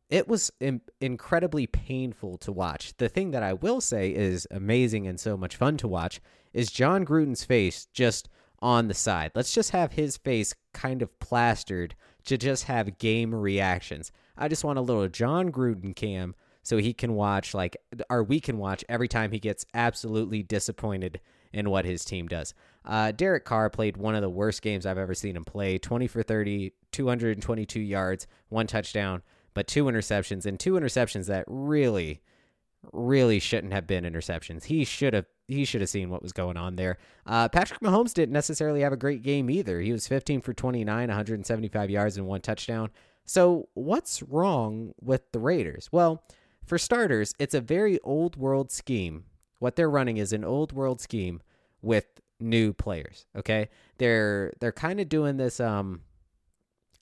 it 0.09 0.27
was 0.27 0.51
Im- 0.59 0.81
incredibly 1.01 1.67
painful 1.67 2.37
to 2.39 2.51
watch. 2.51 2.93
The 2.97 3.09
thing 3.09 3.31
that 3.31 3.43
I 3.43 3.53
will 3.53 3.81
say 3.81 4.09
is 4.13 4.47
amazing 4.51 5.07
and 5.07 5.19
so 5.19 5.35
much 5.35 5.55
fun 5.55 5.77
to 5.77 5.87
watch 5.87 6.21
is 6.53 6.71
Jon 6.71 7.05
Gruden's 7.05 7.43
face 7.43 7.87
just 7.93 8.29
on 8.59 8.87
the 8.87 8.93
side. 8.93 9.31
Let's 9.35 9.53
just 9.53 9.71
have 9.71 9.93
his 9.93 10.17
face 10.17 10.55
kind 10.73 11.01
of 11.01 11.19
plastered 11.19 11.95
to 12.25 12.37
just 12.37 12.65
have 12.65 12.97
game 12.97 13.33
reactions. 13.33 14.11
I 14.37 14.47
just 14.47 14.63
want 14.63 14.79
a 14.79 14.81
little 14.81 15.07
Jon 15.07 15.51
Gruden 15.51 15.95
cam 15.95 16.35
so 16.63 16.77
he 16.77 16.93
can 16.93 17.13
watch 17.13 17.53
like 17.53 17.77
or 18.09 18.23
we 18.23 18.39
can 18.39 18.57
watch 18.57 18.83
every 18.89 19.07
time 19.07 19.31
he 19.31 19.39
gets 19.39 19.65
absolutely 19.73 20.43
disappointed 20.43 21.19
in 21.53 21.69
what 21.69 21.85
his 21.85 22.03
team 22.03 22.27
does. 22.27 22.53
Uh, 22.83 23.11
Derek 23.11 23.45
Carr 23.45 23.69
played 23.69 23.97
one 23.97 24.15
of 24.15 24.21
the 24.21 24.29
worst 24.29 24.61
games 24.61 24.85
I've 24.85 24.97
ever 24.97 25.13
seen 25.13 25.35
him 25.35 25.45
play 25.45 25.77
20 25.77 26.07
for 26.07 26.23
30, 26.23 26.73
222 26.91 27.79
yards, 27.79 28.27
one 28.49 28.67
touchdown, 28.67 29.21
but 29.57 29.65
two 29.65 29.85
interceptions, 29.85 30.45
and 30.45 30.59
two 30.59 30.73
interceptions 30.73 31.25
that 31.25 31.43
really, 31.47 32.21
really 32.93 33.39
shouldn't 33.39 33.73
have 33.73 33.87
been 33.87 34.03
interceptions. 34.03 34.65
He 34.65 34.85
should 34.85 35.15
have. 35.15 35.25
He 35.47 35.65
should 35.65 35.81
have 35.81 35.89
seen 35.89 36.11
what 36.11 36.21
was 36.21 36.31
going 36.31 36.57
on 36.57 36.75
there. 36.75 36.99
Uh, 37.25 37.49
Patrick 37.49 37.79
Mahomes 37.79 38.13
didn't 38.13 38.33
necessarily 38.33 38.81
have 38.81 38.93
a 38.93 38.97
great 38.97 39.23
game 39.23 39.49
either. 39.49 39.79
He 39.81 39.91
was 39.91 40.07
15 40.07 40.41
for 40.41 40.53
29, 40.53 41.07
175 41.07 41.89
yards, 41.89 42.17
and 42.17 42.27
one 42.27 42.41
touchdown. 42.41 42.91
So, 43.25 43.67
what's 43.73 44.21
wrong 44.21 44.93
with 45.01 45.23
the 45.31 45.39
Raiders? 45.39 45.89
Well, 45.91 46.23
for 46.63 46.77
starters, 46.77 47.33
it's 47.39 47.55
a 47.55 47.61
very 47.61 47.99
old 48.03 48.35
world 48.35 48.71
scheme. 48.71 49.23
What 49.57 49.75
they're 49.75 49.89
running 49.89 50.17
is 50.17 50.33
an 50.33 50.43
old 50.43 50.71
world 50.71 51.01
scheme 51.01 51.41
with 51.81 52.05
new 52.39 52.73
players. 52.73 53.25
Okay, 53.35 53.69
they're 53.97 54.53
they're 54.59 54.71
kind 54.71 54.99
of 54.99 55.09
doing 55.09 55.37
this. 55.37 55.59
Um, 55.59 56.01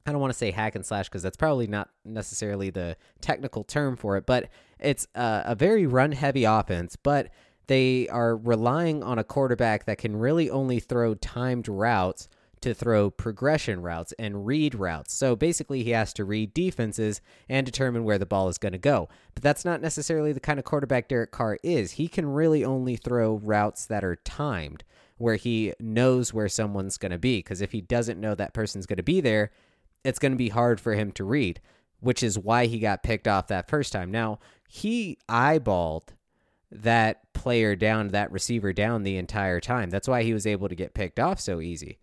I 0.06 0.12
don't 0.12 0.22
want 0.22 0.34
to 0.34 0.38
say 0.38 0.52
hack 0.52 0.76
and 0.76 0.86
slash 0.86 1.08
because 1.10 1.24
that's 1.24 1.38
probably 1.38 1.68
not 1.68 1.90
necessarily 2.04 2.70
the 2.70 2.96
technical 3.22 3.64
term 3.64 3.96
for 3.96 4.18
it, 4.18 4.26
but 4.26 4.50
it's 4.80 5.08
a, 5.16 5.44
a 5.48 5.56
very 5.56 5.88
run 5.88 6.12
heavy 6.12 6.44
offense. 6.44 6.96
But 6.96 7.32
they 7.68 8.08
are 8.10 8.38
relying 8.38 9.02
on 9.04 9.18
a 9.18 9.24
quarterback 9.24 9.86
that 9.86 9.98
can 9.98 10.16
really 10.16 10.50
only 10.50 10.80
throw 10.80 11.16
timed 11.16 11.68
routes 11.68 12.28
to 12.62 12.74
throw 12.74 13.10
progression 13.10 13.82
routes 13.82 14.14
and 14.18 14.46
read 14.46 14.76
routes. 14.76 15.14
So 15.14 15.36
basically, 15.36 15.84
he 15.84 15.92
has 15.92 16.14
to 16.14 16.26
read 16.26 16.54
defenses 16.54 17.22
and 17.50 17.66
determine 17.66 18.04
where 18.04 18.18
the 18.18 18.26
ball 18.26 18.50
is 18.50 18.58
going 18.58 18.72
to 18.72 18.80
go. 18.80 19.10
But 19.34 19.44
that's 19.44 19.66
not 19.66 19.82
necessarily 19.82 20.34
the 20.34 20.40
kind 20.40 20.58
of 20.58 20.66
quarterback 20.66 21.08
Derek 21.08 21.32
Carr 21.32 21.60
is. 21.64 21.94
He 21.94 22.08
can 22.08 22.26
really 22.26 22.64
only 22.64 22.96
throw 22.96 23.36
routes 23.36 23.86
that 23.86 24.04
are 24.04 24.16
timed, 24.16 24.84
where 25.18 25.36
he 25.36 25.74
knows 25.80 26.34
where 26.34 26.50
someone's 26.50 26.98
going 26.98 27.12
to 27.12 27.20
be. 27.20 27.40
Because 27.40 27.62
if 27.62 27.72
he 27.72 27.82
doesn't 27.82 28.20
know 28.20 28.36
that 28.36 28.54
person's 28.54 28.86
going 28.86 28.98
to 28.98 29.04
be 29.04 29.22
there, 29.22 29.52
it's 30.06 30.20
going 30.20 30.32
to 30.32 30.38
be 30.38 30.50
hard 30.50 30.80
for 30.80 30.94
him 30.94 31.12
to 31.14 31.24
read, 31.24 31.60
which 32.00 32.24
is 32.24 32.40
why 32.40 32.68
he 32.68 32.80
got 32.80 33.04
picked 33.04 33.28
off 33.28 33.48
that 33.48 33.70
first 33.70 33.92
time. 33.92 34.12
Now, 34.12 34.40
he 34.68 35.18
eyeballed 35.30 36.10
that 36.72 37.34
player 37.34 37.76
down, 37.76 38.10
that 38.10 38.32
receiver 38.32 38.74
down 38.74 39.04
the 39.04 39.18
entire 39.18 39.60
time. 39.60 39.90
That's 39.90 40.08
why 40.08 40.24
he 40.24 40.34
was 40.34 40.48
able 40.48 40.70
to 40.70 40.76
get 40.76 40.94
picked 40.94 41.20
off 41.20 41.40
so 41.40 41.62
easy 41.62 42.00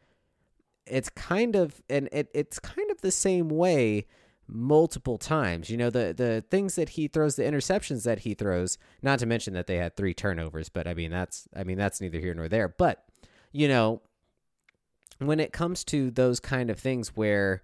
it's 0.86 1.08
kind 1.10 1.56
of 1.56 1.82
and 1.88 2.08
it, 2.12 2.28
it's 2.34 2.58
kind 2.58 2.90
of 2.90 3.00
the 3.00 3.10
same 3.10 3.48
way 3.48 4.06
multiple 4.46 5.18
times. 5.18 5.70
You 5.70 5.76
know, 5.76 5.90
the 5.90 6.12
the 6.16 6.44
things 6.50 6.74
that 6.74 6.90
he 6.90 7.08
throws, 7.08 7.36
the 7.36 7.44
interceptions 7.44 8.04
that 8.04 8.20
he 8.20 8.34
throws, 8.34 8.78
not 9.02 9.18
to 9.20 9.26
mention 9.26 9.54
that 9.54 9.66
they 9.66 9.76
had 9.76 9.96
three 9.96 10.14
turnovers, 10.14 10.68
but 10.68 10.86
I 10.86 10.94
mean 10.94 11.10
that's 11.10 11.48
I 11.54 11.64
mean 11.64 11.78
that's 11.78 12.00
neither 12.00 12.18
here 12.18 12.34
nor 12.34 12.48
there. 12.48 12.68
But, 12.68 13.04
you 13.52 13.68
know, 13.68 14.02
when 15.18 15.40
it 15.40 15.52
comes 15.52 15.84
to 15.84 16.10
those 16.10 16.40
kind 16.40 16.70
of 16.70 16.78
things 16.78 17.10
where 17.10 17.62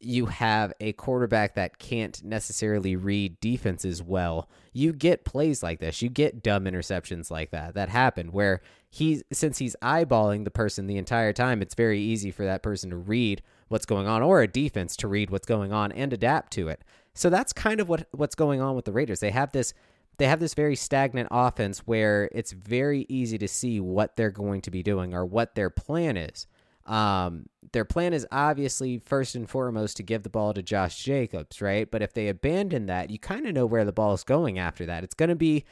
you 0.00 0.26
have 0.26 0.72
a 0.80 0.92
quarterback 0.92 1.54
that 1.54 1.78
can't 1.78 2.22
necessarily 2.22 2.96
read 2.96 3.40
defenses 3.40 4.02
well, 4.02 4.48
you 4.72 4.92
get 4.92 5.24
plays 5.24 5.62
like 5.62 5.80
this. 5.80 6.02
You 6.02 6.08
get 6.08 6.42
dumb 6.42 6.64
interceptions 6.64 7.30
like 7.30 7.50
that 7.50 7.74
that 7.74 7.88
happen 7.88 8.28
where 8.28 8.60
he's 8.90 9.22
since 9.32 9.58
he's 9.58 9.76
eyeballing 9.82 10.44
the 10.44 10.50
person 10.50 10.86
the 10.86 10.98
entire 10.98 11.32
time, 11.32 11.62
it's 11.62 11.74
very 11.74 12.00
easy 12.00 12.30
for 12.30 12.44
that 12.44 12.62
person 12.62 12.90
to 12.90 12.96
read 12.96 13.42
what's 13.68 13.86
going 13.86 14.06
on 14.06 14.22
or 14.22 14.42
a 14.42 14.48
defense 14.48 14.96
to 14.96 15.08
read 15.08 15.30
what's 15.30 15.46
going 15.46 15.72
on 15.72 15.90
and 15.92 16.12
adapt 16.12 16.52
to 16.52 16.68
it. 16.68 16.82
So 17.14 17.30
that's 17.30 17.52
kind 17.52 17.80
of 17.80 17.88
what 17.88 18.06
what's 18.12 18.34
going 18.34 18.60
on 18.60 18.76
with 18.76 18.84
the 18.84 18.92
Raiders. 18.92 19.20
They 19.20 19.30
have 19.30 19.52
this 19.52 19.72
they 20.18 20.26
have 20.26 20.40
this 20.40 20.54
very 20.54 20.76
stagnant 20.76 21.28
offense 21.30 21.80
where 21.80 22.28
it's 22.32 22.52
very 22.52 23.06
easy 23.08 23.38
to 23.38 23.48
see 23.48 23.80
what 23.80 24.16
they're 24.16 24.30
going 24.30 24.60
to 24.62 24.70
be 24.70 24.82
doing 24.82 25.14
or 25.14 25.24
what 25.24 25.54
their 25.54 25.70
plan 25.70 26.16
is. 26.16 26.46
Um, 26.86 27.46
their 27.72 27.84
plan 27.84 28.12
is 28.12 28.26
obviously 28.30 28.98
first 28.98 29.34
and 29.34 29.48
foremost 29.48 29.96
to 29.96 30.02
give 30.02 30.22
the 30.22 30.30
ball 30.30 30.52
to 30.54 30.62
Josh 30.62 31.02
Jacobs, 31.02 31.60
right? 31.60 31.90
But 31.90 32.02
if 32.02 32.12
they 32.12 32.28
abandon 32.28 32.86
that, 32.86 33.10
you 33.10 33.18
kind 33.18 33.46
of 33.46 33.54
know 33.54 33.66
where 33.66 33.84
the 33.84 33.92
ball 33.92 34.12
is 34.12 34.24
going 34.24 34.58
after 34.58 34.86
that. 34.86 35.02
It's 35.02 35.14
going 35.14 35.30
to 35.30 35.34
be 35.34 35.64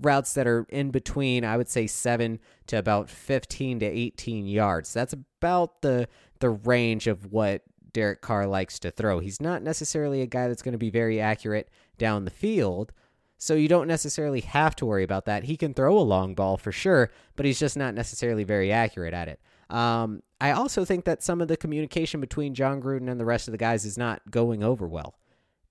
routes 0.00 0.34
that 0.34 0.46
are 0.46 0.66
in 0.68 0.90
between, 0.90 1.44
I 1.44 1.56
would 1.56 1.68
say 1.68 1.86
7 1.86 2.38
to 2.68 2.78
about 2.78 3.10
15 3.10 3.80
to 3.80 3.86
18 3.86 4.46
yards. 4.46 4.92
That's 4.92 5.12
about 5.12 5.82
the 5.82 6.08
the 6.38 6.50
range 6.50 7.06
of 7.06 7.30
what 7.30 7.62
Derek 7.92 8.22
Carr 8.22 8.46
likes 8.46 8.78
to 8.78 8.90
throw. 8.90 9.18
He's 9.18 9.42
not 9.42 9.62
necessarily 9.62 10.22
a 10.22 10.26
guy 10.26 10.48
that's 10.48 10.62
going 10.62 10.72
to 10.72 10.78
be 10.78 10.88
very 10.90 11.20
accurate 11.20 11.68
down 11.98 12.24
the 12.24 12.30
field. 12.30 12.92
So 13.36 13.54
you 13.54 13.68
don't 13.68 13.88
necessarily 13.88 14.40
have 14.40 14.76
to 14.76 14.86
worry 14.86 15.02
about 15.02 15.24
that. 15.26 15.44
He 15.44 15.56
can 15.56 15.74
throw 15.74 15.98
a 15.98 16.00
long 16.00 16.34
ball 16.34 16.56
for 16.56 16.72
sure, 16.72 17.10
but 17.36 17.46
he's 17.46 17.58
just 17.58 17.76
not 17.76 17.94
necessarily 17.94 18.44
very 18.44 18.70
accurate 18.70 19.14
at 19.14 19.28
it. 19.28 19.40
Um, 19.70 20.22
I 20.40 20.50
also 20.50 20.84
think 20.84 21.04
that 21.04 21.22
some 21.22 21.40
of 21.40 21.48
the 21.48 21.56
communication 21.56 22.20
between 22.20 22.54
Jon 22.54 22.82
Gruden 22.82 23.10
and 23.10 23.20
the 23.20 23.24
rest 23.24 23.48
of 23.48 23.52
the 23.52 23.58
guys 23.58 23.84
is 23.84 23.96
not 23.96 24.30
going 24.30 24.62
over 24.62 24.86
well. 24.88 25.14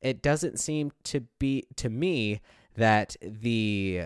It 0.02 0.22
doesn't 0.22 0.60
seem 0.60 0.92
to 1.06 1.22
be 1.40 1.66
to 1.76 1.90
me 1.90 2.42
that 2.76 3.16
the 3.22 4.04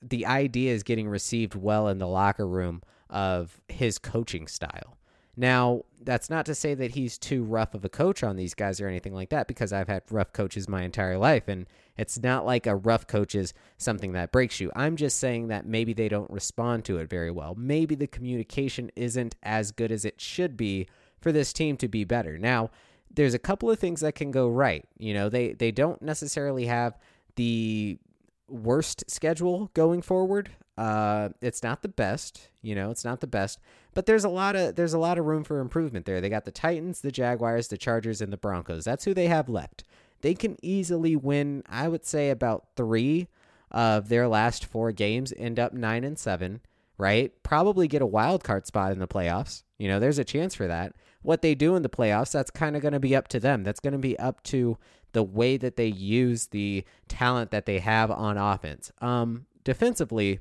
the 0.00 0.26
idea 0.26 0.72
is 0.72 0.82
getting 0.82 1.08
received 1.08 1.54
well 1.54 1.88
in 1.88 1.98
the 1.98 2.06
locker 2.06 2.46
room 2.46 2.82
of 3.10 3.60
his 3.68 3.98
coaching 3.98 4.46
style. 4.46 4.96
Now, 5.36 5.82
that's 6.00 6.30
not 6.30 6.46
to 6.46 6.54
say 6.54 6.74
that 6.74 6.92
he's 6.92 7.18
too 7.18 7.42
rough 7.42 7.74
of 7.74 7.84
a 7.84 7.88
coach 7.88 8.22
on 8.22 8.36
these 8.36 8.54
guys 8.54 8.80
or 8.80 8.88
anything 8.88 9.14
like 9.14 9.30
that, 9.30 9.48
because 9.48 9.72
I've 9.72 9.88
had 9.88 10.02
rough 10.10 10.32
coaches 10.32 10.68
my 10.68 10.82
entire 10.82 11.18
life, 11.18 11.48
and 11.48 11.66
it's 11.96 12.22
not 12.22 12.44
like 12.44 12.66
a 12.66 12.76
rough 12.76 13.06
coach 13.06 13.34
is 13.34 13.54
something 13.78 14.12
that 14.12 14.32
breaks 14.32 14.60
you. 14.60 14.70
I'm 14.74 14.96
just 14.96 15.18
saying 15.18 15.48
that 15.48 15.66
maybe 15.66 15.92
they 15.92 16.08
don't 16.08 16.30
respond 16.30 16.84
to 16.86 16.98
it 16.98 17.08
very 17.08 17.30
well. 17.30 17.54
Maybe 17.56 17.94
the 17.94 18.06
communication 18.06 18.90
isn't 18.96 19.36
as 19.42 19.70
good 19.70 19.92
as 19.92 20.04
it 20.04 20.20
should 20.20 20.56
be 20.56 20.88
for 21.20 21.32
this 21.32 21.52
team 21.52 21.76
to 21.78 21.88
be 21.88 22.04
better. 22.04 22.38
Now, 22.38 22.70
there's 23.10 23.34
a 23.34 23.38
couple 23.38 23.70
of 23.70 23.78
things 23.78 24.00
that 24.00 24.14
can 24.14 24.30
go 24.30 24.48
right. 24.48 24.84
You 24.98 25.14
know, 25.14 25.28
they 25.28 25.52
they 25.52 25.70
don't 25.70 26.02
necessarily 26.02 26.66
have 26.66 26.98
the 27.36 27.98
worst 28.48 29.04
schedule 29.08 29.70
going 29.74 30.02
forward. 30.02 30.50
Uh, 30.76 31.28
it's 31.40 31.62
not 31.62 31.82
the 31.82 31.88
best, 31.88 32.50
you 32.60 32.74
know, 32.74 32.90
it's 32.90 33.04
not 33.04 33.20
the 33.20 33.28
best, 33.28 33.60
but 33.94 34.06
there's 34.06 34.24
a 34.24 34.28
lot 34.28 34.56
of 34.56 34.74
there's 34.74 34.94
a 34.94 34.98
lot 34.98 35.18
of 35.18 35.24
room 35.24 35.44
for 35.44 35.60
improvement 35.60 36.04
there. 36.04 36.20
They 36.20 36.28
got 36.28 36.44
the 36.44 36.50
Titans, 36.50 37.00
the 37.00 37.12
Jaguars, 37.12 37.68
the 37.68 37.78
Chargers, 37.78 38.20
and 38.20 38.32
the 38.32 38.36
Broncos. 38.36 38.84
That's 38.84 39.04
who 39.04 39.14
they 39.14 39.28
have 39.28 39.48
left. 39.48 39.84
They 40.24 40.34
can 40.34 40.56
easily 40.62 41.16
win. 41.16 41.62
I 41.68 41.86
would 41.86 42.06
say 42.06 42.30
about 42.30 42.68
three 42.76 43.28
of 43.70 44.08
their 44.08 44.26
last 44.26 44.64
four 44.64 44.90
games, 44.90 45.34
end 45.36 45.60
up 45.60 45.74
nine 45.74 46.02
and 46.02 46.18
seven. 46.18 46.62
Right? 46.96 47.30
Probably 47.42 47.86
get 47.88 48.00
a 48.00 48.06
wild 48.06 48.42
card 48.42 48.66
spot 48.66 48.92
in 48.92 49.00
the 49.00 49.06
playoffs. 49.06 49.64
You 49.76 49.86
know, 49.86 50.00
there's 50.00 50.18
a 50.18 50.24
chance 50.24 50.54
for 50.54 50.66
that. 50.66 50.94
What 51.20 51.42
they 51.42 51.54
do 51.54 51.76
in 51.76 51.82
the 51.82 51.90
playoffs, 51.90 52.32
that's 52.32 52.50
kind 52.50 52.74
of 52.74 52.80
going 52.80 52.94
to 52.94 53.00
be 53.00 53.14
up 53.14 53.28
to 53.28 53.40
them. 53.40 53.64
That's 53.64 53.80
going 53.80 53.92
to 53.92 53.98
be 53.98 54.18
up 54.18 54.42
to 54.44 54.78
the 55.12 55.22
way 55.22 55.58
that 55.58 55.76
they 55.76 55.88
use 55.88 56.46
the 56.46 56.84
talent 57.06 57.50
that 57.50 57.66
they 57.66 57.80
have 57.80 58.10
on 58.10 58.38
offense. 58.38 58.92
Um, 59.02 59.44
defensively, 59.62 60.40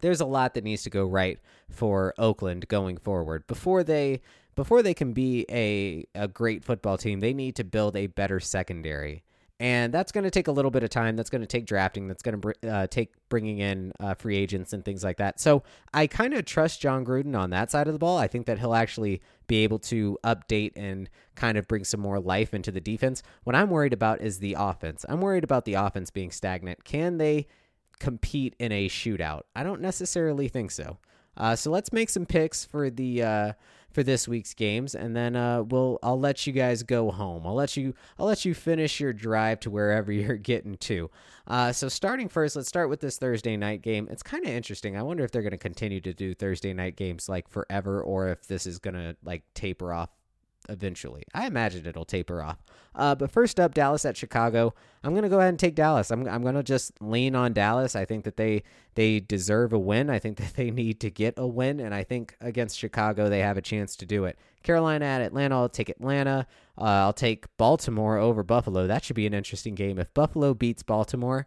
there's 0.00 0.22
a 0.22 0.26
lot 0.26 0.54
that 0.54 0.64
needs 0.64 0.84
to 0.84 0.90
go 0.90 1.04
right 1.04 1.38
for 1.68 2.14
Oakland 2.16 2.66
going 2.68 2.96
forward. 2.96 3.46
Before 3.46 3.84
they 3.84 4.22
before 4.54 4.82
they 4.82 4.94
can 4.94 5.12
be 5.12 5.46
a 5.50 6.06
a 6.14 6.28
great 6.28 6.64
football 6.64 6.98
team, 6.98 7.20
they 7.20 7.34
need 7.34 7.56
to 7.56 7.64
build 7.64 7.96
a 7.96 8.06
better 8.06 8.40
secondary. 8.40 9.24
And 9.60 9.94
that's 9.94 10.10
going 10.10 10.24
to 10.24 10.32
take 10.32 10.48
a 10.48 10.52
little 10.52 10.72
bit 10.72 10.82
of 10.82 10.90
time. 10.90 11.14
That's 11.14 11.30
going 11.30 11.40
to 11.40 11.46
take 11.46 11.64
drafting. 11.64 12.08
That's 12.08 12.22
going 12.22 12.40
to 12.40 12.68
uh, 12.68 12.86
take 12.88 13.12
bringing 13.28 13.60
in 13.60 13.92
uh, 14.00 14.14
free 14.14 14.36
agents 14.36 14.72
and 14.72 14.84
things 14.84 15.04
like 15.04 15.18
that. 15.18 15.38
So 15.38 15.62
I 15.92 16.08
kind 16.08 16.34
of 16.34 16.44
trust 16.44 16.80
Jon 16.80 17.04
Gruden 17.04 17.38
on 17.38 17.50
that 17.50 17.70
side 17.70 17.86
of 17.86 17.92
the 17.92 18.00
ball. 18.00 18.18
I 18.18 18.26
think 18.26 18.46
that 18.46 18.58
he'll 18.58 18.74
actually 18.74 19.22
be 19.46 19.62
able 19.62 19.78
to 19.78 20.18
update 20.24 20.72
and 20.74 21.08
kind 21.36 21.56
of 21.56 21.68
bring 21.68 21.84
some 21.84 22.00
more 22.00 22.18
life 22.18 22.52
into 22.52 22.72
the 22.72 22.80
defense. 22.80 23.22
What 23.44 23.54
I'm 23.54 23.70
worried 23.70 23.92
about 23.92 24.20
is 24.20 24.40
the 24.40 24.56
offense. 24.58 25.06
I'm 25.08 25.20
worried 25.20 25.44
about 25.44 25.66
the 25.66 25.74
offense 25.74 26.10
being 26.10 26.32
stagnant. 26.32 26.84
Can 26.84 27.18
they 27.18 27.46
compete 28.00 28.56
in 28.58 28.72
a 28.72 28.88
shootout? 28.88 29.42
I 29.54 29.62
don't 29.62 29.80
necessarily 29.80 30.48
think 30.48 30.72
so. 30.72 30.98
Uh, 31.36 31.54
so 31.54 31.70
let's 31.70 31.92
make 31.92 32.10
some 32.10 32.26
picks 32.26 32.64
for 32.64 32.90
the 32.90 33.22
uh, 33.22 33.52
for 33.94 34.02
this 34.02 34.26
week's 34.26 34.52
games, 34.52 34.94
and 34.94 35.16
then 35.16 35.36
uh, 35.36 35.62
we'll 35.62 35.98
I'll 36.02 36.18
let 36.18 36.46
you 36.46 36.52
guys 36.52 36.82
go 36.82 37.12
home. 37.12 37.46
I'll 37.46 37.54
let 37.54 37.76
you 37.76 37.94
I'll 38.18 38.26
let 38.26 38.44
you 38.44 38.52
finish 38.52 38.98
your 38.98 39.12
drive 39.12 39.60
to 39.60 39.70
wherever 39.70 40.12
you're 40.12 40.36
getting 40.36 40.76
to. 40.78 41.10
Uh, 41.46 41.72
so 41.72 41.88
starting 41.88 42.28
first, 42.28 42.56
let's 42.56 42.68
start 42.68 42.88
with 42.88 43.00
this 43.00 43.18
Thursday 43.18 43.56
night 43.56 43.82
game. 43.82 44.08
It's 44.10 44.22
kind 44.22 44.44
of 44.44 44.50
interesting. 44.50 44.96
I 44.96 45.02
wonder 45.02 45.24
if 45.24 45.30
they're 45.30 45.42
going 45.42 45.52
to 45.52 45.58
continue 45.58 46.00
to 46.00 46.12
do 46.12 46.34
Thursday 46.34 46.74
night 46.74 46.96
games 46.96 47.28
like 47.28 47.48
forever, 47.48 48.02
or 48.02 48.28
if 48.28 48.46
this 48.46 48.66
is 48.66 48.78
going 48.78 48.94
to 48.94 49.16
like 49.24 49.44
taper 49.54 49.92
off 49.92 50.10
eventually. 50.68 51.24
I 51.34 51.46
imagine 51.46 51.86
it'll 51.86 52.04
taper 52.04 52.42
off. 52.42 52.58
Uh, 52.94 53.14
but 53.14 53.30
first 53.30 53.58
up, 53.58 53.74
Dallas 53.74 54.04
at 54.04 54.16
Chicago. 54.16 54.72
I'm 55.02 55.12
going 55.12 55.24
to 55.24 55.28
go 55.28 55.38
ahead 55.38 55.50
and 55.50 55.58
take 55.58 55.74
Dallas. 55.74 56.10
I'm, 56.10 56.26
I'm 56.28 56.42
going 56.42 56.54
to 56.54 56.62
just 56.62 56.92
lean 57.00 57.34
on 57.34 57.52
Dallas. 57.52 57.96
I 57.96 58.04
think 58.04 58.24
that 58.24 58.36
they 58.36 58.62
they 58.94 59.18
deserve 59.18 59.72
a 59.72 59.78
win. 59.78 60.10
I 60.10 60.18
think 60.18 60.36
that 60.38 60.54
they 60.54 60.70
need 60.70 61.00
to 61.00 61.10
get 61.10 61.34
a 61.36 61.46
win, 61.46 61.80
and 61.80 61.94
I 61.94 62.04
think 62.04 62.36
against 62.40 62.78
Chicago 62.78 63.28
they 63.28 63.40
have 63.40 63.56
a 63.56 63.62
chance 63.62 63.96
to 63.96 64.06
do 64.06 64.24
it. 64.24 64.38
Carolina 64.62 65.04
at 65.04 65.20
Atlanta. 65.20 65.56
I'll 65.56 65.68
take 65.68 65.88
Atlanta. 65.88 66.46
Uh, 66.78 66.84
I'll 66.84 67.12
take 67.12 67.44
Baltimore 67.56 68.18
over 68.18 68.42
Buffalo. 68.42 68.86
That 68.86 69.04
should 69.04 69.16
be 69.16 69.26
an 69.26 69.34
interesting 69.34 69.74
game. 69.74 69.98
If 69.98 70.14
Buffalo 70.14 70.54
beats 70.54 70.82
Baltimore, 70.82 71.46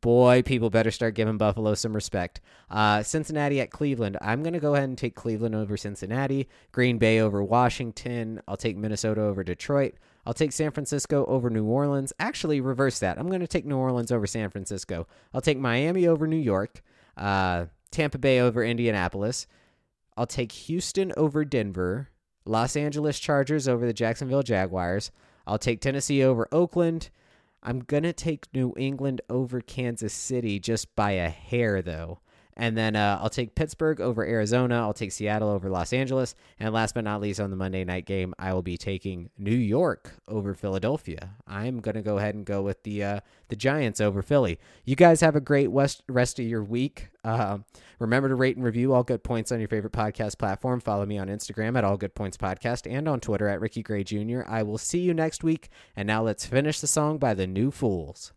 boy, 0.00 0.42
people 0.42 0.70
better 0.70 0.90
start 0.90 1.14
giving 1.14 1.36
Buffalo 1.36 1.74
some 1.74 1.94
respect. 1.94 2.40
Uh, 2.70 3.02
Cincinnati 3.02 3.60
at 3.60 3.70
Cleveland. 3.70 4.16
I'm 4.20 4.42
going 4.42 4.54
to 4.54 4.60
go 4.60 4.74
ahead 4.74 4.88
and 4.88 4.98
take 4.98 5.14
Cleveland 5.14 5.54
over 5.54 5.76
Cincinnati, 5.76 6.48
Green 6.72 6.98
Bay 6.98 7.20
over 7.20 7.42
Washington. 7.42 8.40
I'll 8.48 8.56
take 8.56 8.76
Minnesota 8.76 9.22
over 9.22 9.44
Detroit. 9.44 9.94
I'll 10.24 10.34
take 10.34 10.52
San 10.52 10.72
Francisco 10.72 11.24
over 11.26 11.50
New 11.50 11.64
Orleans. 11.64 12.12
Actually, 12.18 12.60
reverse 12.60 12.98
that. 12.98 13.18
I'm 13.18 13.28
going 13.28 13.40
to 13.40 13.46
take 13.46 13.64
New 13.64 13.76
Orleans 13.76 14.10
over 14.10 14.26
San 14.26 14.50
Francisco. 14.50 15.06
I'll 15.32 15.40
take 15.40 15.58
Miami 15.58 16.06
over 16.08 16.26
New 16.26 16.36
York, 16.36 16.82
uh, 17.16 17.66
Tampa 17.90 18.18
Bay 18.18 18.40
over 18.40 18.64
Indianapolis. 18.64 19.46
I'll 20.16 20.26
take 20.26 20.50
Houston 20.52 21.12
over 21.16 21.44
Denver, 21.44 22.08
Los 22.44 22.74
Angeles 22.74 23.20
Chargers 23.20 23.68
over 23.68 23.86
the 23.86 23.92
Jacksonville 23.92 24.42
Jaguars. 24.42 25.12
I'll 25.46 25.58
take 25.58 25.80
Tennessee 25.80 26.24
over 26.24 26.48
Oakland. 26.50 27.10
I'm 27.62 27.80
going 27.80 28.02
to 28.04 28.12
take 28.12 28.52
New 28.52 28.74
England 28.76 29.20
over 29.28 29.60
Kansas 29.60 30.12
City 30.12 30.58
just 30.58 30.94
by 30.94 31.12
a 31.12 31.28
hair, 31.28 31.82
though. 31.82 32.20
And 32.56 32.76
then 32.76 32.96
uh, 32.96 33.18
I'll 33.20 33.28
take 33.28 33.54
Pittsburgh 33.54 34.00
over 34.00 34.24
Arizona. 34.24 34.76
I'll 34.80 34.94
take 34.94 35.12
Seattle 35.12 35.50
over 35.50 35.68
Los 35.68 35.92
Angeles. 35.92 36.34
And 36.58 36.72
last 36.72 36.94
but 36.94 37.04
not 37.04 37.20
least, 37.20 37.38
on 37.38 37.50
the 37.50 37.56
Monday 37.56 37.84
night 37.84 38.06
game, 38.06 38.34
I 38.38 38.54
will 38.54 38.62
be 38.62 38.78
taking 38.78 39.28
New 39.36 39.54
York 39.54 40.14
over 40.26 40.54
Philadelphia. 40.54 41.30
I'm 41.46 41.80
going 41.80 41.96
to 41.96 42.02
go 42.02 42.16
ahead 42.16 42.34
and 42.34 42.46
go 42.46 42.62
with 42.62 42.82
the 42.82 43.04
uh, 43.04 43.20
the 43.48 43.56
Giants 43.56 44.00
over 44.00 44.22
Philly. 44.22 44.58
You 44.84 44.96
guys 44.96 45.20
have 45.20 45.36
a 45.36 45.40
great 45.40 45.70
west, 45.70 46.02
rest 46.08 46.38
of 46.38 46.46
your 46.46 46.64
week. 46.64 47.08
Uh, 47.22 47.58
remember 47.98 48.28
to 48.28 48.34
rate 48.34 48.56
and 48.56 48.64
review 48.64 48.94
All 48.94 49.02
Good 49.02 49.22
Points 49.22 49.52
on 49.52 49.58
your 49.58 49.68
favorite 49.68 49.92
podcast 49.92 50.38
platform. 50.38 50.80
Follow 50.80 51.04
me 51.04 51.18
on 51.18 51.28
Instagram 51.28 51.76
at 51.76 51.84
All 51.84 51.96
Good 51.96 52.14
Points 52.14 52.36
Podcast 52.36 52.90
and 52.90 53.06
on 53.06 53.20
Twitter 53.20 53.48
at 53.48 53.60
Ricky 53.60 53.82
Gray 53.82 54.02
Jr. 54.02 54.42
I 54.46 54.62
will 54.62 54.78
see 54.78 55.00
you 55.00 55.12
next 55.12 55.44
week. 55.44 55.68
And 55.94 56.06
now 56.06 56.22
let's 56.22 56.46
finish 56.46 56.80
the 56.80 56.86
song 56.86 57.18
by 57.18 57.34
the 57.34 57.46
New 57.46 57.70
Fools. 57.70 58.32